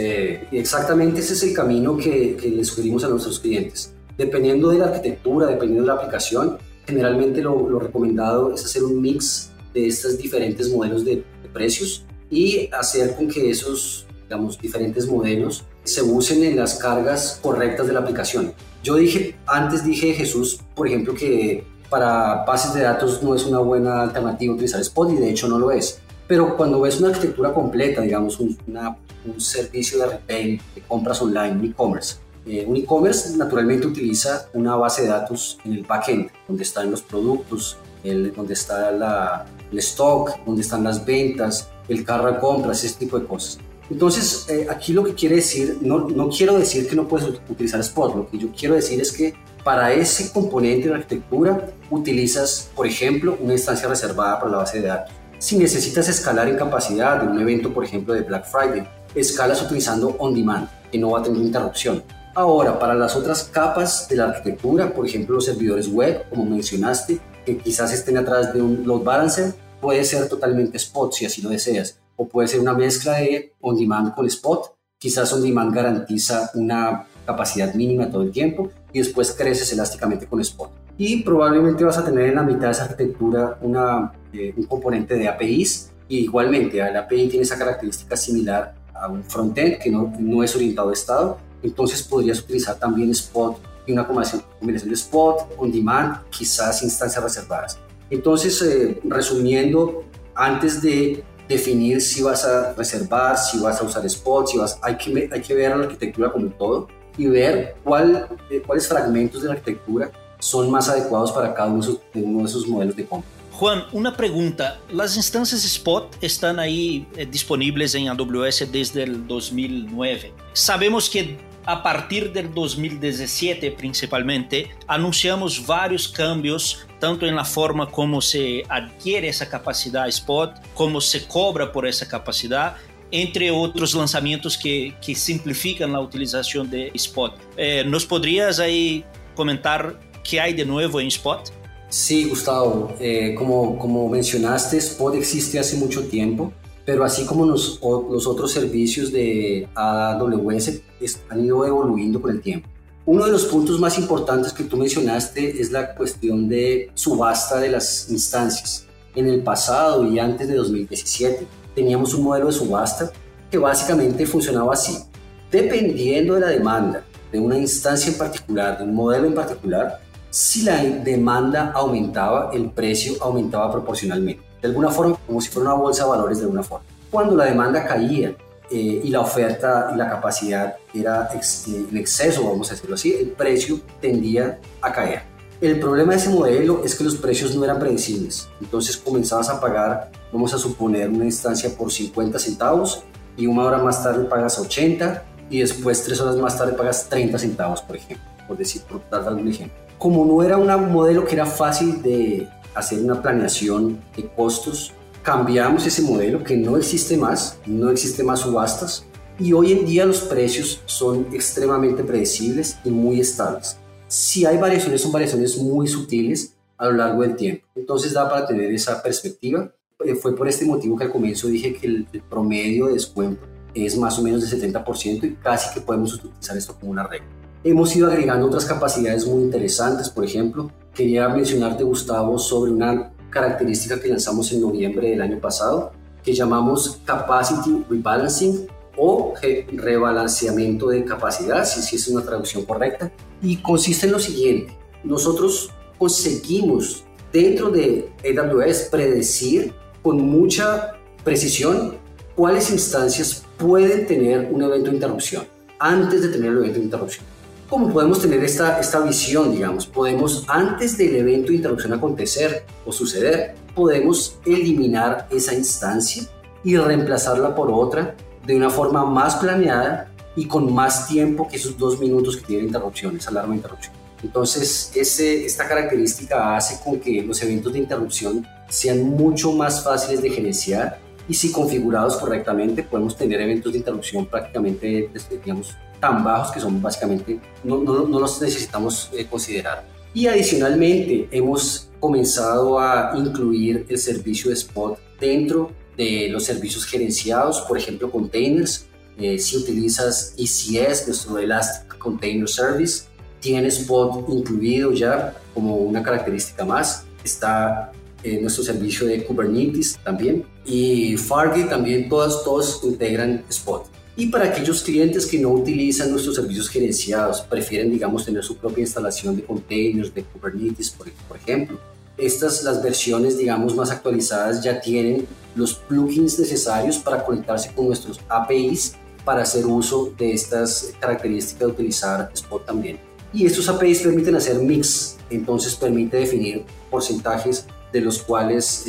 exactamente 0.52 1.22
ese 1.22 1.34
es 1.34 1.44
el 1.44 1.54
camino 1.54 1.98
que, 1.98 2.38
que 2.40 2.50
le 2.50 2.64
sugerimos 2.64 3.04
a 3.04 3.08
nuestros 3.08 3.40
clientes 3.40 3.94
Dependiendo 4.20 4.68
de 4.68 4.80
la 4.80 4.88
arquitectura, 4.88 5.48
dependiendo 5.48 5.84
de 5.84 5.88
la 5.88 5.94
aplicación, 5.94 6.58
generalmente 6.86 7.42
lo, 7.42 7.80
recomendado 7.80 8.54
es 8.54 8.66
hacer 8.66 8.84
un 8.84 9.02
mix 9.02 9.52
de 9.74 9.88
estos 9.88 10.18
diferentes 10.18 10.70
modelos 10.70 11.06
de, 11.06 11.24
de, 11.42 11.50
precios 11.54 12.04
y 12.30 12.70
hacer 12.74 13.16
con 13.16 13.30
que 13.30 13.50
esos, 13.50 14.06
digamos, 14.24 14.60
diferentes 14.60 15.08
modelos 15.08 15.64
se 15.86 16.02
usen 16.02 16.44
en 16.44 16.58
las 16.58 16.76
cargas 16.76 17.40
correctas 17.42 17.88
de 17.88 17.94
la 17.94 18.02
aplicación. 18.02 18.52
Yo 18.84 18.98
dije, 18.98 19.36
antes 19.48 19.86
dije 19.86 20.12
Jesús, 20.12 20.60
por 20.76 20.88
ejemplo, 20.88 21.14
que 21.14 21.64
para 21.90 22.44
bases 22.46 22.74
de 22.74 22.82
datos 22.82 23.22
no 23.24 23.36
es 23.36 23.46
una 23.46 23.60
buena 23.60 24.02
alternativa 24.02 24.54
utilizar 24.54 24.82
Spot 24.82 25.12
y 25.12 25.16
de 25.16 25.30
hecho 25.30 25.48
no 25.48 25.58
lo 25.60 25.72
es. 25.72 26.00
Pero 26.28 26.56
cuando 26.56 26.82
ves 26.82 27.00
una 27.00 27.10
arquitectura 27.10 27.54
completa, 27.54 28.02
digamos, 28.02 28.40
un, 28.40 28.58
una, 28.68 28.96
un 29.26 29.42
servicio 29.42 29.98
de 30.00 30.06
retail, 30.06 30.62
de 30.76 30.82
compras 30.82 31.22
online, 31.22 31.52
un 31.52 31.66
e-commerce, 31.66 32.18
eh, 32.46 32.66
un 32.68 32.78
e-commerce 32.78 33.36
naturalmente 33.36 33.88
utiliza 33.88 34.48
una 34.54 34.76
base 34.76 35.04
de 35.04 35.10
datos 35.10 35.58
en 35.66 35.74
el 35.74 35.84
backend, 35.84 36.30
donde 36.48 36.64
están 36.64 36.92
los 36.92 37.02
productos, 37.02 37.78
el, 38.04 38.34
donde 38.34 38.54
está 38.54 38.92
la, 38.92 39.46
el 39.72 39.80
stock, 39.80 40.44
donde 40.46 40.62
están 40.62 40.84
las 40.84 41.04
ventas, 41.04 41.70
el 41.88 42.06
carro 42.06 42.32
de 42.32 42.40
compras, 42.40 42.84
ese 42.84 42.98
tipo 42.98 43.20
de 43.20 43.26
cosas. 43.26 43.58
Entonces, 43.90 44.46
eh, 44.50 44.68
aquí 44.70 44.94
lo 44.94 45.04
que 45.04 45.16
quiere 45.16 45.38
decir, 45.38 45.80
no, 45.82 46.08
no 46.08 46.30
quiero 46.30 46.58
decir 46.58 46.88
que 46.88 46.96
no 46.96 47.08
puedes 47.08 47.28
utilizar 47.50 47.80
Spot, 47.80 48.16
lo 48.16 48.30
que 48.30 48.38
yo 48.38 48.50
quiero 48.56 48.76
decir 48.76 49.02
es 49.02 49.12
que 49.12 49.34
para 49.70 49.94
ese 49.94 50.34
componente 50.34 50.88
de 50.88 50.96
arquitectura 50.96 51.70
utilizas, 51.92 52.72
por 52.76 52.88
ejemplo, 52.88 53.38
una 53.40 53.54
instancia 53.54 53.88
reservada 53.88 54.40
para 54.40 54.50
la 54.50 54.58
base 54.58 54.82
de 54.82 54.88
datos. 54.88 55.14
Si 55.38 55.60
necesitas 55.60 56.10
escalar 56.10 56.48
en 56.48 56.58
capacidad 56.58 57.22
de 57.22 57.28
un 57.28 57.40
evento, 57.40 57.72
por 57.72 57.86
ejemplo, 57.86 58.16
de 58.16 58.22
Black 58.22 58.48
Friday, 58.48 58.90
escalas 59.14 59.62
utilizando 59.62 60.16
on 60.18 60.34
demand, 60.34 60.68
que 60.92 60.98
no 60.98 61.12
va 61.12 61.20
a 61.20 61.22
tener 61.22 61.40
interrupción. 61.40 62.02
Ahora, 62.34 62.80
para 62.80 62.96
las 62.96 63.16
otras 63.16 63.44
capas 63.44 64.08
de 64.10 64.16
la 64.16 64.30
arquitectura, 64.30 64.92
por 64.92 65.06
ejemplo, 65.06 65.36
los 65.36 65.46
servidores 65.46 65.88
web, 65.88 66.28
como 66.32 66.46
mencionaste, 66.46 67.20
que 67.46 67.60
quizás 67.60 67.94
estén 67.94 68.18
atrás 68.18 68.52
de 68.52 68.64
un 68.64 68.88
load 68.88 69.04
balancer, 69.04 69.54
puede 69.80 70.04
ser 70.04 70.28
totalmente 70.28 70.78
spot 70.78 71.14
si 71.14 71.28
así 71.28 71.44
lo 71.44 71.50
deseas, 71.52 72.00
o 72.16 72.28
puede 72.28 72.48
ser 72.48 72.60
una 72.60 72.74
mezcla 72.74 73.18
de 73.18 73.54
on 73.62 73.78
demand 73.78 74.16
con 74.16 74.26
spot. 74.26 74.74
Quizás 74.98 75.32
on 75.32 75.44
demand 75.44 75.72
garantiza 75.76 76.50
una 76.56 77.06
capacidad 77.28 77.72
mínima 77.76 78.10
todo 78.10 78.24
el 78.24 78.32
tiempo 78.32 78.72
y 78.94 79.00
después 79.00 79.32
creces 79.32 79.72
elásticamente 79.74 80.26
con 80.28 80.40
spot. 80.42 80.72
Y 80.98 81.24
probablemente 81.24 81.84
vas 81.84 81.98
a 81.98 82.06
tener 82.06 82.30
en 82.30 82.36
la 82.36 82.44
mitad 82.44 82.68
de 82.68 82.72
esa 82.72 82.84
arquitectura 82.84 83.58
una, 83.62 84.12
eh, 84.34 84.54
un 84.56 84.64
componente 84.64 85.16
de 85.16 85.28
APIs 85.28 85.92
y 86.08 86.20
igualmente 86.20 86.80
el 86.80 86.96
API 86.96 87.30
tiene 87.30 87.44
esa 87.44 87.58
característica 87.58 88.18
similar 88.18 88.76
a 88.94 89.08
un 89.08 89.24
frontend 89.24 89.78
que 89.78 89.90
no, 89.90 90.14
no 90.20 90.44
es 90.44 90.56
orientado 90.56 90.90
a 90.90 90.94
estado 90.94 91.38
entonces 91.62 92.04
podrías 92.04 92.40
utilizar 92.40 92.78
también 92.78 93.10
Spot 93.12 93.58
y 93.86 93.92
una 93.92 94.06
combinación, 94.06 94.44
combinación 94.60 94.90
de 94.90 94.96
Spot, 94.96 95.56
On 95.58 95.72
Demand, 95.72 96.22
quizás 96.30 96.82
instancias 96.84 97.24
reservadas. 97.24 97.80
Entonces, 98.10 98.62
eh, 98.62 99.00
resumiendo, 99.04 100.04
antes 100.36 100.82
de 100.82 101.24
definir 101.48 102.02
si 102.02 102.22
vas 102.22 102.46
a 102.46 102.74
reservar, 102.74 103.38
si 103.38 103.60
vas 103.60 103.82
a 103.82 103.84
usar 103.84 104.06
Spot, 104.06 104.48
si 104.48 104.58
vas, 104.58 104.80
hay, 104.82 104.98
que, 104.98 105.30
hay 105.32 105.42
que 105.42 105.54
ver 105.54 105.76
la 105.76 105.84
arquitectura 105.84 106.32
como 106.32 106.46
un 106.46 106.54
todo. 106.54 106.88
Y 107.20 107.28
ver 107.28 107.76
cuál, 107.84 108.28
eh, 108.50 108.64
cuáles 108.66 108.88
fragmentos 108.88 109.42
de 109.42 109.50
la 109.50 109.56
arquitectura 109.56 110.10
son 110.40 110.72
más 110.72 110.88
adecuados 110.88 111.34
para 111.34 111.54
cada 111.54 111.70
uno 111.70 111.86
de, 111.86 112.22
uno 112.24 112.48
de 112.48 112.68
modelos 112.68 112.96
de 112.96 113.06
compra. 113.06 113.30
Juan, 113.52 113.84
una 113.92 114.16
pregunta. 114.16 114.80
Las 114.90 115.18
instancias 115.18 115.66
Spot 115.66 116.16
están 116.22 116.60
ahí 116.60 117.06
eh, 117.18 117.26
disponibles 117.26 117.94
en 117.94 118.08
AWS 118.08 118.72
desde 118.72 119.04
el 119.04 119.28
2009. 119.28 120.32
Sabemos 120.54 121.10
que 121.10 121.38
a 121.66 121.84
partir 121.84 122.32
del 122.32 122.54
2017 122.54 123.72
principalmente, 123.74 124.72
anunciamos 124.88 125.68
varios 125.68 126.08
cambios, 126.08 126.88
tanto 127.00 127.28
en 127.28 127.36
la 127.36 127.46
forma 127.46 127.92
como 127.92 128.22
se 128.22 128.64
adquiere 128.70 129.28
esa 129.28 129.48
capacidad 129.50 130.08
Spot, 130.08 130.54
como 130.74 131.00
se 131.00 131.28
cobra 131.28 131.72
por 131.72 131.86
esa 131.86 132.08
capacidad, 132.08 132.78
entre 133.12 133.52
otros 133.52 133.94
lanzamientos 133.96 134.58
que, 134.58 134.96
que 135.04 135.16
simplifican 135.16 135.92
la 135.92 136.00
utilización 136.00 136.70
de 136.70 136.92
Spot. 136.94 137.34
Eh, 137.58 137.84
¿Nos 137.86 138.06
podrías 138.06 138.60
ahí 138.60 139.04
comentar 139.36 140.00
qué 140.24 140.40
hay 140.40 140.54
de 140.54 140.66
nuevo 140.66 141.00
en 141.00 141.08
Spot? 141.08 141.52
Sí, 141.90 142.26
Gustavo, 142.26 142.94
eh, 143.00 143.34
como, 143.36 143.80
como 143.80 144.08
mencionaste, 144.10 144.78
Spot 144.78 145.16
existe 145.16 145.58
hace 145.58 145.76
mucho 145.76 146.04
tiempo, 146.04 146.54
pero 146.86 147.04
así 147.04 147.26
como 147.26 147.46
los, 147.46 147.80
los 147.82 148.28
otros 148.28 148.52
servicios 148.52 149.12
de 149.12 149.68
AWS 149.74 150.82
han 151.30 151.46
ido 151.46 151.66
evoluyendo 151.66 152.22
con 152.22 152.32
el 152.32 152.42
tiempo. 152.42 152.70
Uno 153.06 153.26
de 153.26 153.32
los 153.32 153.46
puntos 153.46 153.80
más 153.80 153.98
importantes 153.98 154.54
que 154.54 154.66
tú 154.66 154.78
mencionaste 154.78 155.60
es 155.60 155.72
la 155.72 155.96
cuestión 155.96 156.48
de 156.48 156.92
subasta 156.94 157.60
de 157.60 157.70
las 157.70 158.08
instancias. 158.12 158.86
En 159.16 159.28
el 159.28 159.42
pasado 159.42 160.08
y 160.08 160.20
antes 160.20 160.48
de 160.48 160.54
2017 160.54 161.48
teníamos 161.80 162.14
un 162.14 162.26
modelo 162.26 162.48
de 162.48 162.52
subasta 162.52 163.10
que 163.50 163.58
básicamente 163.58 164.26
funcionaba 164.26 164.74
así. 164.74 165.02
Dependiendo 165.50 166.36
de 166.36 166.42
la 166.42 166.48
demanda 166.48 167.04
de 167.32 167.40
una 167.40 167.58
instancia 167.58 168.12
en 168.12 168.18
particular, 168.18 168.78
de 168.78 168.84
un 168.84 168.94
modelo 168.94 169.28
en 169.28 169.34
particular, 169.34 170.02
si 170.30 170.64
la 170.64 170.84
demanda 170.84 171.72
aumentaba, 171.74 172.52
el 172.54 172.70
precio 172.70 173.14
aumentaba 173.22 173.72
proporcionalmente. 173.72 174.44
De 174.62 174.68
alguna 174.68 174.90
forma, 174.90 175.18
como 175.26 175.40
si 175.40 175.50
fuera 175.50 175.70
una 175.70 175.82
bolsa 175.82 176.04
de 176.04 176.10
valores 176.10 176.40
de 176.40 176.44
alguna 176.44 176.64
forma. 176.64 176.86
Cuando 177.10 177.38
la 177.38 177.46
demanda 177.46 177.86
caía 177.86 178.36
eh, 178.70 179.02
y 179.04 179.10
la 179.10 179.22
oferta 179.22 179.92
y 179.94 179.98
la 179.98 180.10
capacidad 180.10 180.76
era 180.94 181.30
eh, 181.34 181.88
en 181.90 181.98
exceso, 181.98 182.44
vamos 182.44 182.70
a 182.70 182.74
decirlo 182.74 182.96
así, 182.96 183.14
el 183.14 183.30
precio 183.30 183.80
tendía 184.02 184.60
a 184.82 184.92
caer. 184.92 185.22
El 185.62 185.80
problema 185.80 186.14
de 186.14 186.20
ese 186.20 186.30
modelo 186.30 186.84
es 186.86 186.96
que 186.96 187.04
los 187.04 187.16
precios 187.16 187.56
no 187.56 187.64
eran 187.64 187.80
predecibles. 187.80 188.48
Entonces 188.62 188.96
comenzabas 188.98 189.50
a 189.50 189.60
pagar, 189.60 190.12
vamos 190.32 190.54
a 190.54 190.58
suponer, 190.58 191.10
una 191.10 191.26
instancia 191.26 191.70
por 191.78 191.92
50 191.92 192.40
centavos 192.40 193.04
y 193.36 193.46
una 193.46 193.64
hora 193.64 193.78
más 193.80 194.02
tarde 194.02 194.26
pagas 194.26 194.58
80 194.58 195.24
y 195.50 195.60
después 195.60 196.04
tres 196.04 196.22
horas 196.22 196.38
más 196.38 196.58
tarde 196.58 196.74
pagas 196.74 197.10
30 197.10 197.38
centavos, 197.38 197.82
por 197.82 197.98
ejemplo, 197.98 198.26
por 198.48 198.58
decir, 198.58 198.82
por 198.84 199.02
dar 199.10 199.28
algún 199.28 199.48
ejemplo 199.48 199.90
como 200.00 200.26
no 200.26 200.42
era 200.42 200.58
un 200.58 200.92
modelo 200.92 201.26
que 201.26 201.36
era 201.36 201.46
fácil 201.46 202.02
de 202.02 202.48
hacer 202.74 203.00
una 203.00 203.22
planeación 203.22 204.00
de 204.16 204.28
costos, 204.28 204.94
cambiamos 205.22 205.86
ese 205.86 206.02
modelo 206.02 206.42
que 206.42 206.56
no 206.56 206.78
existe 206.78 207.18
más, 207.18 207.60
no 207.66 207.92
existe 207.92 208.24
más 208.24 208.40
subastas 208.40 209.06
y 209.38 209.52
hoy 209.52 209.74
en 209.74 209.86
día 209.86 210.06
los 210.06 210.22
precios 210.22 210.82
son 210.86 211.28
extremadamente 211.34 212.04
predecibles 212.04 212.78
y 212.86 212.90
muy 212.90 213.20
estables. 213.20 213.78
Si 214.10 214.44
hay 214.44 214.58
variaciones, 214.58 215.02
son 215.02 215.12
variaciones 215.12 215.56
muy 215.60 215.88
sutiles 215.88 216.56
a 216.80 216.88
lo 216.88 216.94
largo 216.94 217.22
del 217.22 217.36
tiempo. 217.36 217.68
Entonces 217.76 218.12
da 218.12 218.28
para 218.28 218.48
tener 218.48 218.74
esa 218.74 219.04
perspectiva. 219.04 219.72
Eh, 220.04 220.16
fue 220.16 220.36
por 220.36 220.48
este 220.48 220.66
motivo 220.66 220.98
que 220.98 221.04
al 221.04 221.12
comienzo 221.12 221.48
dije 221.48 221.76
que 221.76 221.86
el, 221.86 222.08
promedio 222.28 222.88
de 222.88 222.94
descuento 222.94 223.46
es 223.76 223.96
más 223.96 224.18
o 224.18 224.24
menos 224.24 224.50
del 224.50 224.60
70% 224.60 225.26
y 225.26 225.36
casi 225.36 225.72
que 225.76 225.82
podemos 225.82 226.16
utilizar 226.16 226.58
esto 226.58 226.76
como 226.80 226.92
una 226.92 227.06
regla. 227.06 227.28
Hemos 227.64 227.96
ido 227.96 228.08
agregando 228.08 228.48
otras 228.48 228.66
capacidades 228.66 229.28
muy 229.28 229.44
interesantes, 229.44 230.10
por 230.10 230.26
ejemplo, 230.26 230.72
quería 230.96 231.30
mencionarte, 231.30 231.84
Gustavo, 231.84 232.40
sobre 232.40 232.72
una 232.72 233.14
característica 233.30 234.00
que 234.00 234.08
lanzamos 234.08 234.52
en 234.52 234.62
noviembre 234.62 235.10
del 235.10 235.22
año 235.22 235.40
pasado, 235.40 235.92
que 236.24 236.34
llamamos 236.34 237.00
Capacity 237.06 237.86
Rebalancing 237.88 238.68
o 238.98 239.36
rebalanceamiento 239.72 240.88
de 240.88 241.06
capacidad, 241.06 241.64
si, 241.64 241.82
si 241.82 241.98
es 241.98 242.08
una 242.08 242.24
traducción 242.24 242.66
correcta, 242.66 243.12
y 243.42 243.58
consiste 243.58 244.06
en 244.06 244.14
lo 244.14 244.20
siguiente, 244.20 244.78
nosotros 245.04 245.72
conseguimos 245.98 247.04
dentro 247.32 247.70
de 247.70 248.10
AWS 248.24 248.90
predecir 248.92 249.74
con 250.02 250.22
mucha 250.22 250.94
precisión 251.24 251.98
cuáles 252.36 252.72
instancias 252.72 253.44
pueden 253.58 254.08
tener 254.08 254.50
un 254.52 254.64
evento 254.64 254.90
de 254.90 254.96
interrupción 254.96 255.46
antes 255.78 256.22
de 256.22 256.30
tener 256.30 256.52
el 256.52 256.58
evento 256.60 256.80
de 256.80 256.86
interrupción. 256.86 257.26
¿Cómo 257.70 257.94
podemos 257.94 258.20
tener 258.20 258.44
esta, 258.44 258.80
esta 258.80 259.00
visión, 259.02 259.52
digamos? 259.52 259.86
Podemos, 259.86 260.44
antes 260.48 260.98
del 260.98 261.16
evento 261.18 261.50
de 261.50 261.58
interrupción 261.58 261.94
acontecer 261.94 262.64
o 262.86 262.92
suceder, 262.92 263.56
podemos 263.76 264.40
eliminar 264.46 265.28
esa 265.30 265.54
instancia 265.54 266.24
y 266.64 266.76
reemplazarla 266.78 267.54
por 267.54 267.70
otra 267.72 268.16
de 268.46 268.56
una 268.56 268.70
forma 268.70 269.06
más 269.06 269.36
planeada 269.36 270.09
y 270.40 270.46
con 270.46 270.74
más 270.74 271.08
tiempo 271.10 271.50
que 271.50 271.58
esos 271.58 271.78
dos 271.78 272.00
minutos 272.00 272.38
que 272.38 272.46
tiene 272.46 272.64
interrupción, 272.64 273.18
esa 273.18 273.30
alarma 273.30 273.52
de 273.52 273.58
interrupción. 273.58 273.94
Entonces, 274.24 274.90
ese, 274.96 275.46
esta 275.46 275.68
característica 275.68 276.56
hace 276.56 276.82
con 276.82 277.00
que 277.00 277.22
los 277.22 277.42
eventos 277.44 277.74
de 277.74 277.80
interrupción 277.80 278.48
sean 278.70 279.04
mucho 279.04 279.52
más 279.52 279.84
fáciles 279.84 280.22
de 280.22 280.30
gerenciar 280.30 281.00
y 281.28 281.34
si 281.34 281.52
configurados 281.52 282.16
correctamente 282.16 282.84
podemos 282.84 283.18
tener 283.18 283.42
eventos 283.42 283.74
de 283.74 283.80
interrupción 283.80 284.26
prácticamente, 284.26 285.10
digamos, 285.44 285.76
tan 286.00 286.24
bajos 286.24 286.52
que 286.54 286.62
son 286.62 286.82
básicamente, 286.82 287.40
no, 287.64 287.84
no, 287.84 288.08
no 288.08 288.20
los 288.20 288.42
necesitamos 288.42 289.10
eh, 289.14 289.28
considerar. 289.30 289.86
Y 290.14 290.28
adicionalmente 290.28 291.28
hemos 291.32 291.90
comenzado 292.00 292.80
a 292.80 293.12
incluir 293.16 293.86
el 293.90 293.98
servicio 293.98 294.50
de 294.50 294.56
Spot 294.56 294.98
dentro 295.20 295.72
de 295.98 296.30
los 296.30 296.46
servicios 296.46 296.86
gerenciados, 296.86 297.62
por 297.62 297.78
ejemplo, 297.78 298.10
containers. 298.10 298.88
Eh, 299.20 299.38
si 299.38 299.58
utilizas 299.58 300.34
ECS, 300.38 301.08
nuestro 301.08 301.38
Elastic 301.38 301.98
Container 301.98 302.48
Service, 302.48 303.04
tiene 303.40 303.68
Spot 303.68 304.26
incluido 304.30 304.92
ya 304.94 305.36
como 305.54 305.76
una 305.76 306.02
característica 306.02 306.66
más. 306.66 307.04
Está 307.24 307.92
en 308.24 308.42
nuestro 308.42 308.64
servicio 308.64 309.08
de 309.08 309.24
Kubernetes 309.24 310.00
también. 310.04 310.46
Y 310.66 311.18
Fargate 311.18 311.66
también, 311.66 312.08
todos, 312.10 312.44
todos 312.44 312.82
integran 312.84 313.44
Spot. 313.50 313.86
Y 314.16 314.28
para 314.28 314.46
aquellos 314.46 314.84
clientes 314.84 315.26
que 315.26 315.40
no 315.40 315.50
utilizan 315.50 316.12
nuestros 316.12 316.36
servicios 316.36 316.68
gerenciados, 316.70 317.42
prefieren, 317.42 317.90
digamos, 317.90 318.26
tener 318.26 318.44
su 318.44 318.58
propia 318.58 318.82
instalación 318.82 319.36
de 319.38 319.44
containers, 319.44 320.14
de 320.14 320.24
Kubernetes, 320.24 320.90
por, 320.90 321.10
por 321.28 321.38
ejemplo, 321.38 321.80
estas, 322.18 322.64
las 322.64 322.84
versiones, 322.84 323.38
digamos, 323.38 323.76
más 323.76 323.92
actualizadas 323.92 324.62
ya 324.62 324.82
tienen 324.82 325.26
los 325.56 325.74
plugins 325.74 326.38
necesarios 326.38 326.98
para 326.98 327.24
conectarse 327.24 327.72
con 327.74 327.88
nuestros 327.88 328.20
APIs 328.28 328.96
para 329.26 329.44
hacer 329.44 329.66
uso 329.66 330.14
de 330.18 330.34
estas 330.34 330.94
características 331.00 331.60
de 331.60 331.74
utilizar 331.74 332.32
Spot 332.34 332.66
también. 332.66 333.00
Y 333.34 333.46
estos 333.46 333.70
APIs 333.70 334.02
permiten 334.02 334.36
hacer 334.36 334.58
mix, 334.60 335.18
entonces 335.30 335.76
permite 335.76 336.18
definir 336.18 336.66
porcentajes 336.90 337.68
de 337.92 338.02
los 338.02 338.20
cuales, 338.20 338.86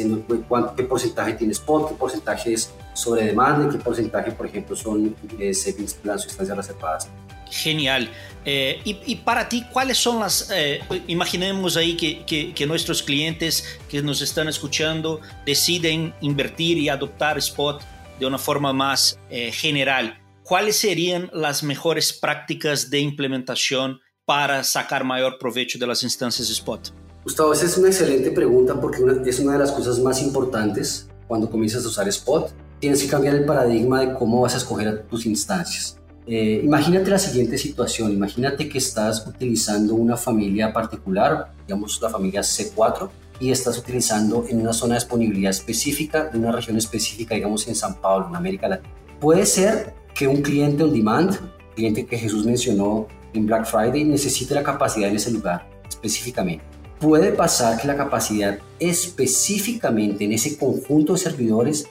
qué 0.76 0.82
porcentaje 0.84 1.34
tiene 1.34 1.52
Spot, 1.52 1.88
qué 1.88 1.94
porcentaje 1.94 2.52
es 2.52 2.70
sobre 2.94 3.24
demanda 3.24 3.68
y 3.68 3.76
qué 3.76 3.82
porcentaje, 3.82 4.32
por 4.32 4.46
ejemplo, 4.46 4.76
son 4.76 5.14
eh, 5.38 5.54
savings 5.54 5.94
plans 5.94 6.24
o 6.24 6.28
instancias 6.28 6.56
reservadas. 6.56 7.08
Genial. 7.50 8.08
Eh, 8.44 8.80
y, 8.84 9.16
para 9.16 9.48
ti, 9.48 9.64
¿cuáles 9.72 9.98
son 9.98 10.20
las... 10.20 10.50
Eh, 10.50 10.80
imaginemos 11.08 11.76
ahí 11.76 11.96
que, 11.96 12.24
que, 12.24 12.54
que, 12.54 12.66
nuestros 12.66 13.02
clientes 13.02 13.64
que 13.88 14.02
nos 14.02 14.22
están 14.22 14.48
escuchando 14.48 15.20
deciden 15.44 16.14
invertir 16.20 16.78
y 16.78 16.88
adoptar 16.88 17.36
Spot 17.38 17.82
de 18.20 18.26
una 18.26 18.38
forma 18.38 18.72
más 18.72 19.18
eh, 19.30 19.50
general. 19.50 20.20
¿Cuáles 20.44 20.76
serían 20.76 21.30
las 21.32 21.62
mejores 21.62 22.12
prácticas 22.12 22.90
de 22.90 23.00
implementación 23.00 24.00
para 24.24 24.62
sacar 24.62 25.04
mayor 25.04 25.38
provecho 25.38 25.78
de 25.78 25.86
las 25.86 26.02
instancias 26.02 26.50
Spot? 26.50 26.92
Gustavo, 27.24 27.52
esa 27.52 27.66
es 27.66 27.76
una 27.76 27.88
excelente 27.88 28.30
pregunta 28.30 28.80
porque 28.80 28.98
es 29.26 29.40
una 29.40 29.54
de 29.54 29.58
las 29.58 29.72
cosas 29.72 29.98
más 29.98 30.22
importantes 30.22 31.08
cuando 31.26 31.50
comienzas 31.50 31.84
a 31.84 31.88
usar 31.88 32.08
Spot. 32.08 32.52
Tienes 32.78 33.02
que 33.02 33.08
cambiar 33.08 33.34
el 33.34 33.44
paradigma 33.44 34.00
de 34.00 34.14
cómo 34.14 34.40
vas 34.42 34.54
a 34.54 34.58
escoger 34.58 35.06
tus 35.08 35.26
instancias. 35.26 35.98
Eh, 36.26 36.60
imagínate 36.62 37.10
la 37.10 37.18
siguiente 37.18 37.58
situación, 37.58 38.12
imagínate 38.12 38.68
que 38.68 38.78
estás 38.78 39.26
utilizando 39.26 39.94
una 39.94 40.16
familia 40.16 40.72
particular, 40.72 41.52
digamos 41.66 42.00
la 42.00 42.08
familia 42.08 42.42
C4, 42.42 43.10
y 43.40 43.50
estás 43.50 43.78
utilizando 43.78 44.44
en 44.48 44.60
una 44.60 44.72
zona 44.72 44.94
de 44.94 45.00
disponibilidad 45.00 45.50
específica, 45.50 46.24
de 46.24 46.38
una 46.38 46.52
región 46.52 46.76
específica, 46.76 47.34
digamos 47.34 47.66
en 47.66 47.74
San 47.74 48.00
Pablo, 48.00 48.28
en 48.28 48.36
América 48.36 48.68
Latina. 48.68 48.94
Puede 49.18 49.46
ser 49.46 49.94
que 50.14 50.28
un 50.28 50.42
cliente 50.42 50.84
on 50.84 50.92
demand, 50.92 51.36
cliente 51.74 52.06
que 52.06 52.18
Jesús 52.18 52.44
mencionó 52.44 53.08
en 53.32 53.46
Black 53.46 53.66
Friday, 53.66 54.04
necesite 54.04 54.54
la 54.54 54.62
capacidad 54.62 55.08
en 55.08 55.16
ese 55.16 55.30
lugar 55.30 55.68
específicamente 55.88 56.70
puede 57.00 57.32
pasar 57.32 57.80
que 57.80 57.88
la 57.88 57.96
capacidad 57.96 58.58
específicamente 58.78 60.24
en 60.24 60.32
ese 60.32 60.58
conjunto 60.58 61.14
de 61.14 61.18
servidores 61.18 61.88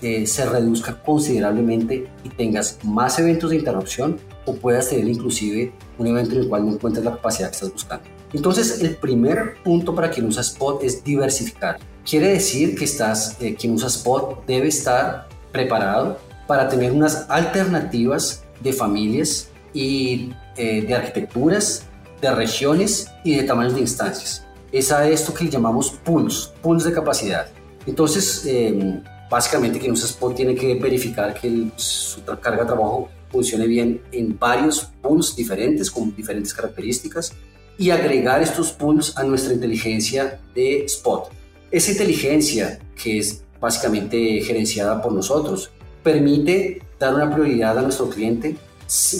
eh, 0.00 0.26
se 0.26 0.46
reduzca 0.46 1.02
considerablemente 1.02 2.06
y 2.22 2.28
tengas 2.28 2.78
más 2.84 3.18
eventos 3.18 3.50
de 3.50 3.56
interrupción 3.56 4.18
o 4.46 4.54
puedas 4.54 4.88
tener 4.88 5.08
inclusive 5.08 5.72
un 5.98 6.06
evento 6.06 6.36
en 6.36 6.42
el 6.42 6.48
cual 6.48 6.64
no 6.64 6.74
encuentres 6.74 7.04
la 7.04 7.12
capacidad 7.12 7.48
que 7.48 7.54
estás 7.54 7.72
buscando. 7.72 8.15
Entonces, 8.36 8.82
el 8.82 8.96
primer 8.96 9.54
punto 9.64 9.94
para 9.94 10.10
quien 10.10 10.26
usa 10.26 10.42
Spot 10.42 10.82
es 10.82 11.02
diversificar. 11.02 11.78
Quiere 12.04 12.28
decir 12.28 12.76
que 12.76 12.84
estás, 12.84 13.38
eh, 13.40 13.54
quien 13.54 13.72
usa 13.72 13.88
Spot 13.88 14.44
debe 14.46 14.68
estar 14.68 15.26
preparado 15.52 16.18
para 16.46 16.68
tener 16.68 16.92
unas 16.92 17.24
alternativas 17.30 18.44
de 18.60 18.74
familias 18.74 19.48
y 19.72 20.34
eh, 20.58 20.82
de 20.82 20.94
arquitecturas, 20.94 21.86
de 22.20 22.34
regiones 22.34 23.08
y 23.24 23.36
de 23.36 23.44
tamaños 23.44 23.74
de 23.74 23.80
instancias. 23.80 24.44
Es 24.70 24.92
a 24.92 25.08
esto 25.08 25.32
que 25.32 25.48
llamamos 25.48 25.92
pools, 26.04 26.52
pools 26.60 26.84
de 26.84 26.92
capacidad. 26.92 27.48
Entonces, 27.86 28.44
eh, 28.44 29.02
básicamente 29.30 29.78
quien 29.78 29.92
usa 29.92 30.08
Spot 30.08 30.34
tiene 30.34 30.54
que 30.54 30.74
verificar 30.74 31.32
que 31.32 31.70
su 31.76 32.22
carga 32.22 32.64
de 32.64 32.66
trabajo 32.66 33.08
funcione 33.30 33.66
bien 33.66 34.02
en 34.12 34.38
varios 34.38 34.90
pools 35.00 35.34
diferentes 35.34 35.90
con 35.90 36.14
diferentes 36.14 36.52
características 36.52 37.32
y 37.78 37.90
agregar 37.90 38.42
estos 38.42 38.72
pools 38.72 39.16
a 39.16 39.24
nuestra 39.24 39.54
inteligencia 39.54 40.40
de 40.54 40.84
Spot. 40.84 41.30
Esa 41.70 41.92
inteligencia, 41.92 42.78
que 43.00 43.18
es 43.18 43.42
básicamente 43.60 44.40
gerenciada 44.40 45.02
por 45.02 45.12
nosotros, 45.12 45.70
permite 46.02 46.82
dar 46.98 47.14
una 47.14 47.32
prioridad 47.32 47.78
a 47.78 47.82
nuestro 47.82 48.08
cliente 48.08 48.56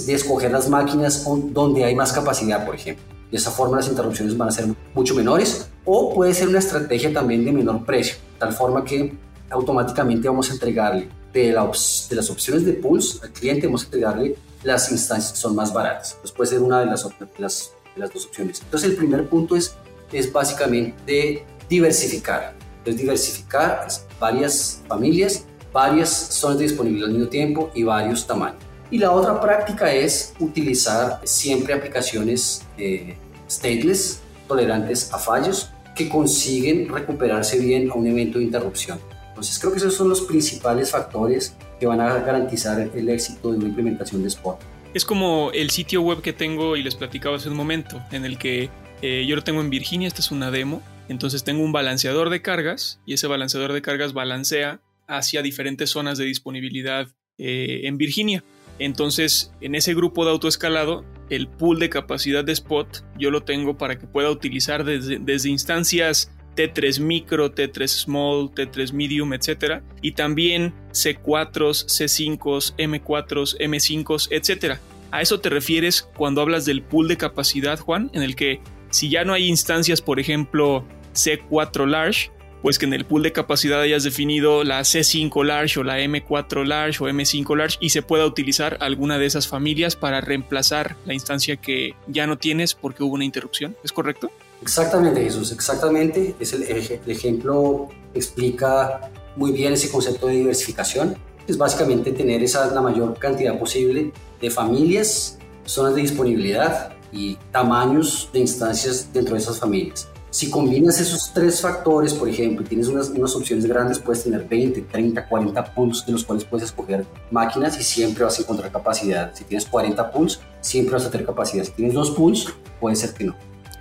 de 0.07 0.15
escoger 0.15 0.53
las 0.53 0.69
máquinas 0.69 1.25
donde 1.53 1.85
hay 1.85 1.95
más 1.95 2.13
capacidad, 2.13 2.65
por 2.65 2.75
ejemplo. 2.75 3.05
De 3.31 3.37
esa 3.37 3.51
forma 3.51 3.77
las 3.77 3.89
interrupciones 3.89 4.37
van 4.37 4.49
a 4.49 4.53
ser 4.53 4.67
mucho 4.95 5.15
menores 5.15 5.69
o 5.85 6.15
puede 6.15 6.33
ser 6.33 6.49
una 6.49 6.61
estrategia 6.61 7.13
también 7.13 7.45
de 7.45 7.53
menor 7.53 7.85
precio, 7.85 8.17
tal 8.39 8.53
forma 8.53 8.85
que 8.85 9.15
automáticamente 9.51 10.29
vamos 10.29 10.51
a 10.51 10.55
entregarle 10.55 11.09
de, 11.33 11.49
de 11.49 12.17
las 12.17 12.31
opciones 12.31 12.65
de 12.65 12.75
pools 12.75 13.21
al 13.23 13.33
cliente, 13.33 13.67
vamos 13.67 13.83
a 13.83 13.85
entregarle 13.87 14.37
las 14.63 14.91
instancias 14.91 15.33
que 15.33 15.39
son 15.39 15.55
más 15.55 15.73
baratas. 15.73 16.13
Entonces 16.13 16.37
puede 16.37 16.51
ser 16.51 16.61
una 16.61 16.81
de 16.81 16.87
las, 16.87 17.07
las, 17.39 17.73
las 17.97 18.13
dos 18.13 18.27
opciones. 18.27 18.61
Entonces 18.63 18.91
el 18.91 18.97
primer 18.97 19.29
punto 19.29 19.57
es, 19.57 19.77
es 20.13 20.33
básicamente 20.33 21.45
diversificar. 21.69 22.55
Entonces 22.79 23.01
diversificar 23.01 23.89
varias 24.21 24.83
familias, 24.87 25.45
varias 25.73 26.11
zonas 26.11 26.59
de 26.59 26.65
disponibilidad 26.65 27.09
al 27.09 27.15
mismo 27.15 27.29
tiempo 27.29 27.71
y 27.75 27.83
varios 27.83 28.27
tamaños. 28.27 28.61
Y 28.91 28.99
la 28.99 29.11
otra 29.11 29.41
práctica 29.41 29.93
es 29.93 30.35
utilizar 30.39 31.21
siempre 31.25 31.75
aplicaciones 31.75 32.63
eh, 32.79 33.17
stateless, 33.51 34.21
tolerantes 34.47 35.13
a 35.13 35.19
fallos, 35.19 35.71
que 35.97 36.09
consiguen 36.09 36.89
recuperarse 36.89 37.59
bien 37.59 37.91
a 37.91 37.95
un 37.95 38.07
evento 38.07 38.39
de 38.39 38.45
interrupción. 38.45 39.01
Entonces 39.29 39.59
creo 39.59 39.73
que 39.73 39.79
esos 39.79 39.95
son 39.95 40.09
los 40.09 40.21
principales 40.23 40.91
factores 40.91 41.55
que 41.81 41.87
van 41.87 42.01
a 42.01 42.19
garantizar 42.19 42.81
el 42.81 43.09
éxito 43.09 43.51
de 43.51 43.59
una 43.59 43.69
implementación 43.69 44.23
de 44.23 44.29
Spot. 44.29 44.59
Es 44.95 45.05
como 45.05 45.51
el 45.53 45.71
sitio 45.71 46.03
web 46.03 46.23
que 46.23 46.33
tengo 46.33 46.77
y 46.77 46.83
les 46.83 46.95
platicaba 46.95 47.37
hace 47.37 47.49
un 47.49 47.57
momento, 47.57 48.03
en 48.13 48.25
el 48.25 48.39
que 48.39 48.71
eh, 49.03 49.27
yo 49.29 49.37
lo 49.37 49.43
tengo 49.43 49.61
en 49.61 49.71
Virginia, 49.71 50.09
esta 50.09 50.21
es 50.21 50.31
una 50.31 50.51
demo, 50.51 50.83
entonces 51.09 51.45
tengo 51.45 51.63
un 51.63 51.73
balanceador 51.73 52.31
de 52.31 52.43
cargas 52.43 53.01
y 53.07 53.15
ese 53.15 53.27
balanceador 53.27 53.73
de 53.73 53.83
cargas 53.83 54.13
balancea 54.13 54.81
hacia 55.07 55.43
diferentes 55.43 55.91
zonas 55.91 56.19
de 56.19 56.25
disponibilidad 56.25 57.09
eh, 57.39 57.83
en 57.85 57.99
Virginia. 57.99 58.43
Entonces, 58.79 59.53
en 59.61 59.75
ese 59.75 59.95
grupo 59.95 60.25
de 60.25 60.33
autoescalado, 60.33 61.05
el 61.31 61.49
pool 61.49 61.79
de 61.79 61.89
capacidad 61.89 62.45
de 62.45 62.53
Spot 62.53 63.05
yo 63.19 63.31
lo 63.31 63.43
tengo 63.43 63.79
para 63.79 63.99
que 63.99 64.07
pueda 64.07 64.31
utilizar 64.31 64.85
desde, 64.85 65.19
desde 65.19 65.49
instancias 65.49 66.31
T3 66.57 67.01
micro, 67.01 67.55
T3 67.55 67.87
small, 67.87 68.51
T3 68.51 68.93
medium, 68.93 69.33
etc. 69.35 69.83
Y 70.03 70.13
también 70.13 70.73
C4s, 70.93 71.87
C5s, 71.87 72.75
M4s, 72.77 73.57
M5s, 73.59 74.29
etc. 74.31 74.79
¿A 75.11 75.23
eso 75.23 75.41
te 75.41 75.51
refieres 75.51 76.09
cuando 76.17 76.41
hablas 76.41 76.65
del 76.65 76.83
pool 76.83 77.09
de 77.09 77.17
capacidad, 77.17 77.79
Juan? 77.79 78.11
En 78.13 78.23
el 78.23 78.35
que 78.35 78.61
si 78.91 79.09
ya 79.09 79.25
no 79.25 79.33
hay 79.33 79.47
instancias, 79.47 80.01
por 80.01 80.19
ejemplo, 80.19 80.85
C4 81.15 81.87
large, 81.87 82.31
pues 82.63 82.79
que 82.79 82.87
en 82.87 82.95
el 82.95 83.05
pool 83.05 83.23
de 83.23 83.33
capacidad 83.33 83.81
hayas 83.81 84.03
definido 84.03 84.65
la 84.65 84.81
C5 84.81 85.45
large 85.45 85.79
o 85.79 85.85
la 85.85 86.01
M4 86.01 86.65
large 86.65 87.05
o 87.05 87.09
M5 87.09 87.57
large 87.57 87.77
y 87.81 87.91
se 87.91 88.03
pueda 88.03 88.27
utilizar 88.27 88.79
alguna 88.81 89.19
de 89.19 89.27
esas 89.27 89.47
familias 89.47 89.95
para 89.95 90.21
reemplazar 90.21 90.97
la 91.05 91.15
instancia 91.15 91.57
que 91.57 91.95
ya 92.09 92.27
no 92.27 92.39
tienes 92.39 92.75
porque 92.75 93.05
hubo 93.05 93.15
una 93.15 93.25
interrupción. 93.25 93.77
¿Es 93.85 93.93
correcto? 93.93 94.33
Exactamente, 94.63 95.23
Jesús, 95.23 95.53
exactamente. 95.53 96.35
Es 96.41 96.53
el, 96.53 96.63
el 96.65 97.11
ejemplo 97.11 97.89
explica 98.15 99.11
muy 99.37 99.53
bien 99.53 99.73
ese 99.73 99.91
concepto 99.91 100.27
de 100.27 100.35
diversificación. 100.35 101.17
Es 101.47 101.57
básicamente 101.57 102.13
tener 102.13 102.43
esa, 102.43 102.67
la 102.75 102.81
mayor 102.81 103.19
cantidad 103.19 103.59
posible 103.59 104.13
de 104.41 104.51
familias, 104.51 105.39
zonas 105.65 105.95
de 105.95 106.03
disponibilidad 106.03 106.93
y 107.13 107.37
tamaños 107.53 108.29
de 108.33 108.41
instancias 108.41 109.13
dentro 109.13 109.35
de 109.35 109.41
esas 109.41 109.59
familias. 109.59 110.09
Si 110.31 110.51
combinas 110.51 111.01
esos 111.01 111.33
tres 111.33 111.63
factores, 111.63 112.13
por 112.13 112.29
ejemplo, 112.29 112.63
y 112.63 112.69
tienes 112.69 112.89
unas, 112.89 113.09
unas, 113.09 113.35
opciones 113.35 113.65
grandes, 113.65 113.99
puedes 113.99 114.25
tener 114.25 114.47
20, 114.47 114.83
30, 114.83 115.29
40 115.29 115.75
pools 115.75 116.05
de 116.05 116.13
los 116.13 116.25
cuales 116.25 116.45
puedes 116.45 116.67
escoger 116.67 117.07
máquinas 117.31 117.81
y 117.81 117.85
siempre 117.85 118.25
vas 118.25 118.39
a 118.39 118.43
encontrar 118.43 118.71
capacidad. 118.71 119.35
Si 119.35 119.45
tienes 119.45 119.65
40 119.65 120.11
pools, 120.11 120.41
siempre 120.61 120.95
vas 120.95 121.07
a 121.07 121.11
tener 121.11 121.25
capacidad. 121.25 121.65
Si 121.65 121.71
tienes 121.71 121.95
dos 121.95 122.11
pools, 122.11 122.53
puede 122.81 122.97
ser 122.97 123.15
que 123.15 123.25
no. 123.25 123.37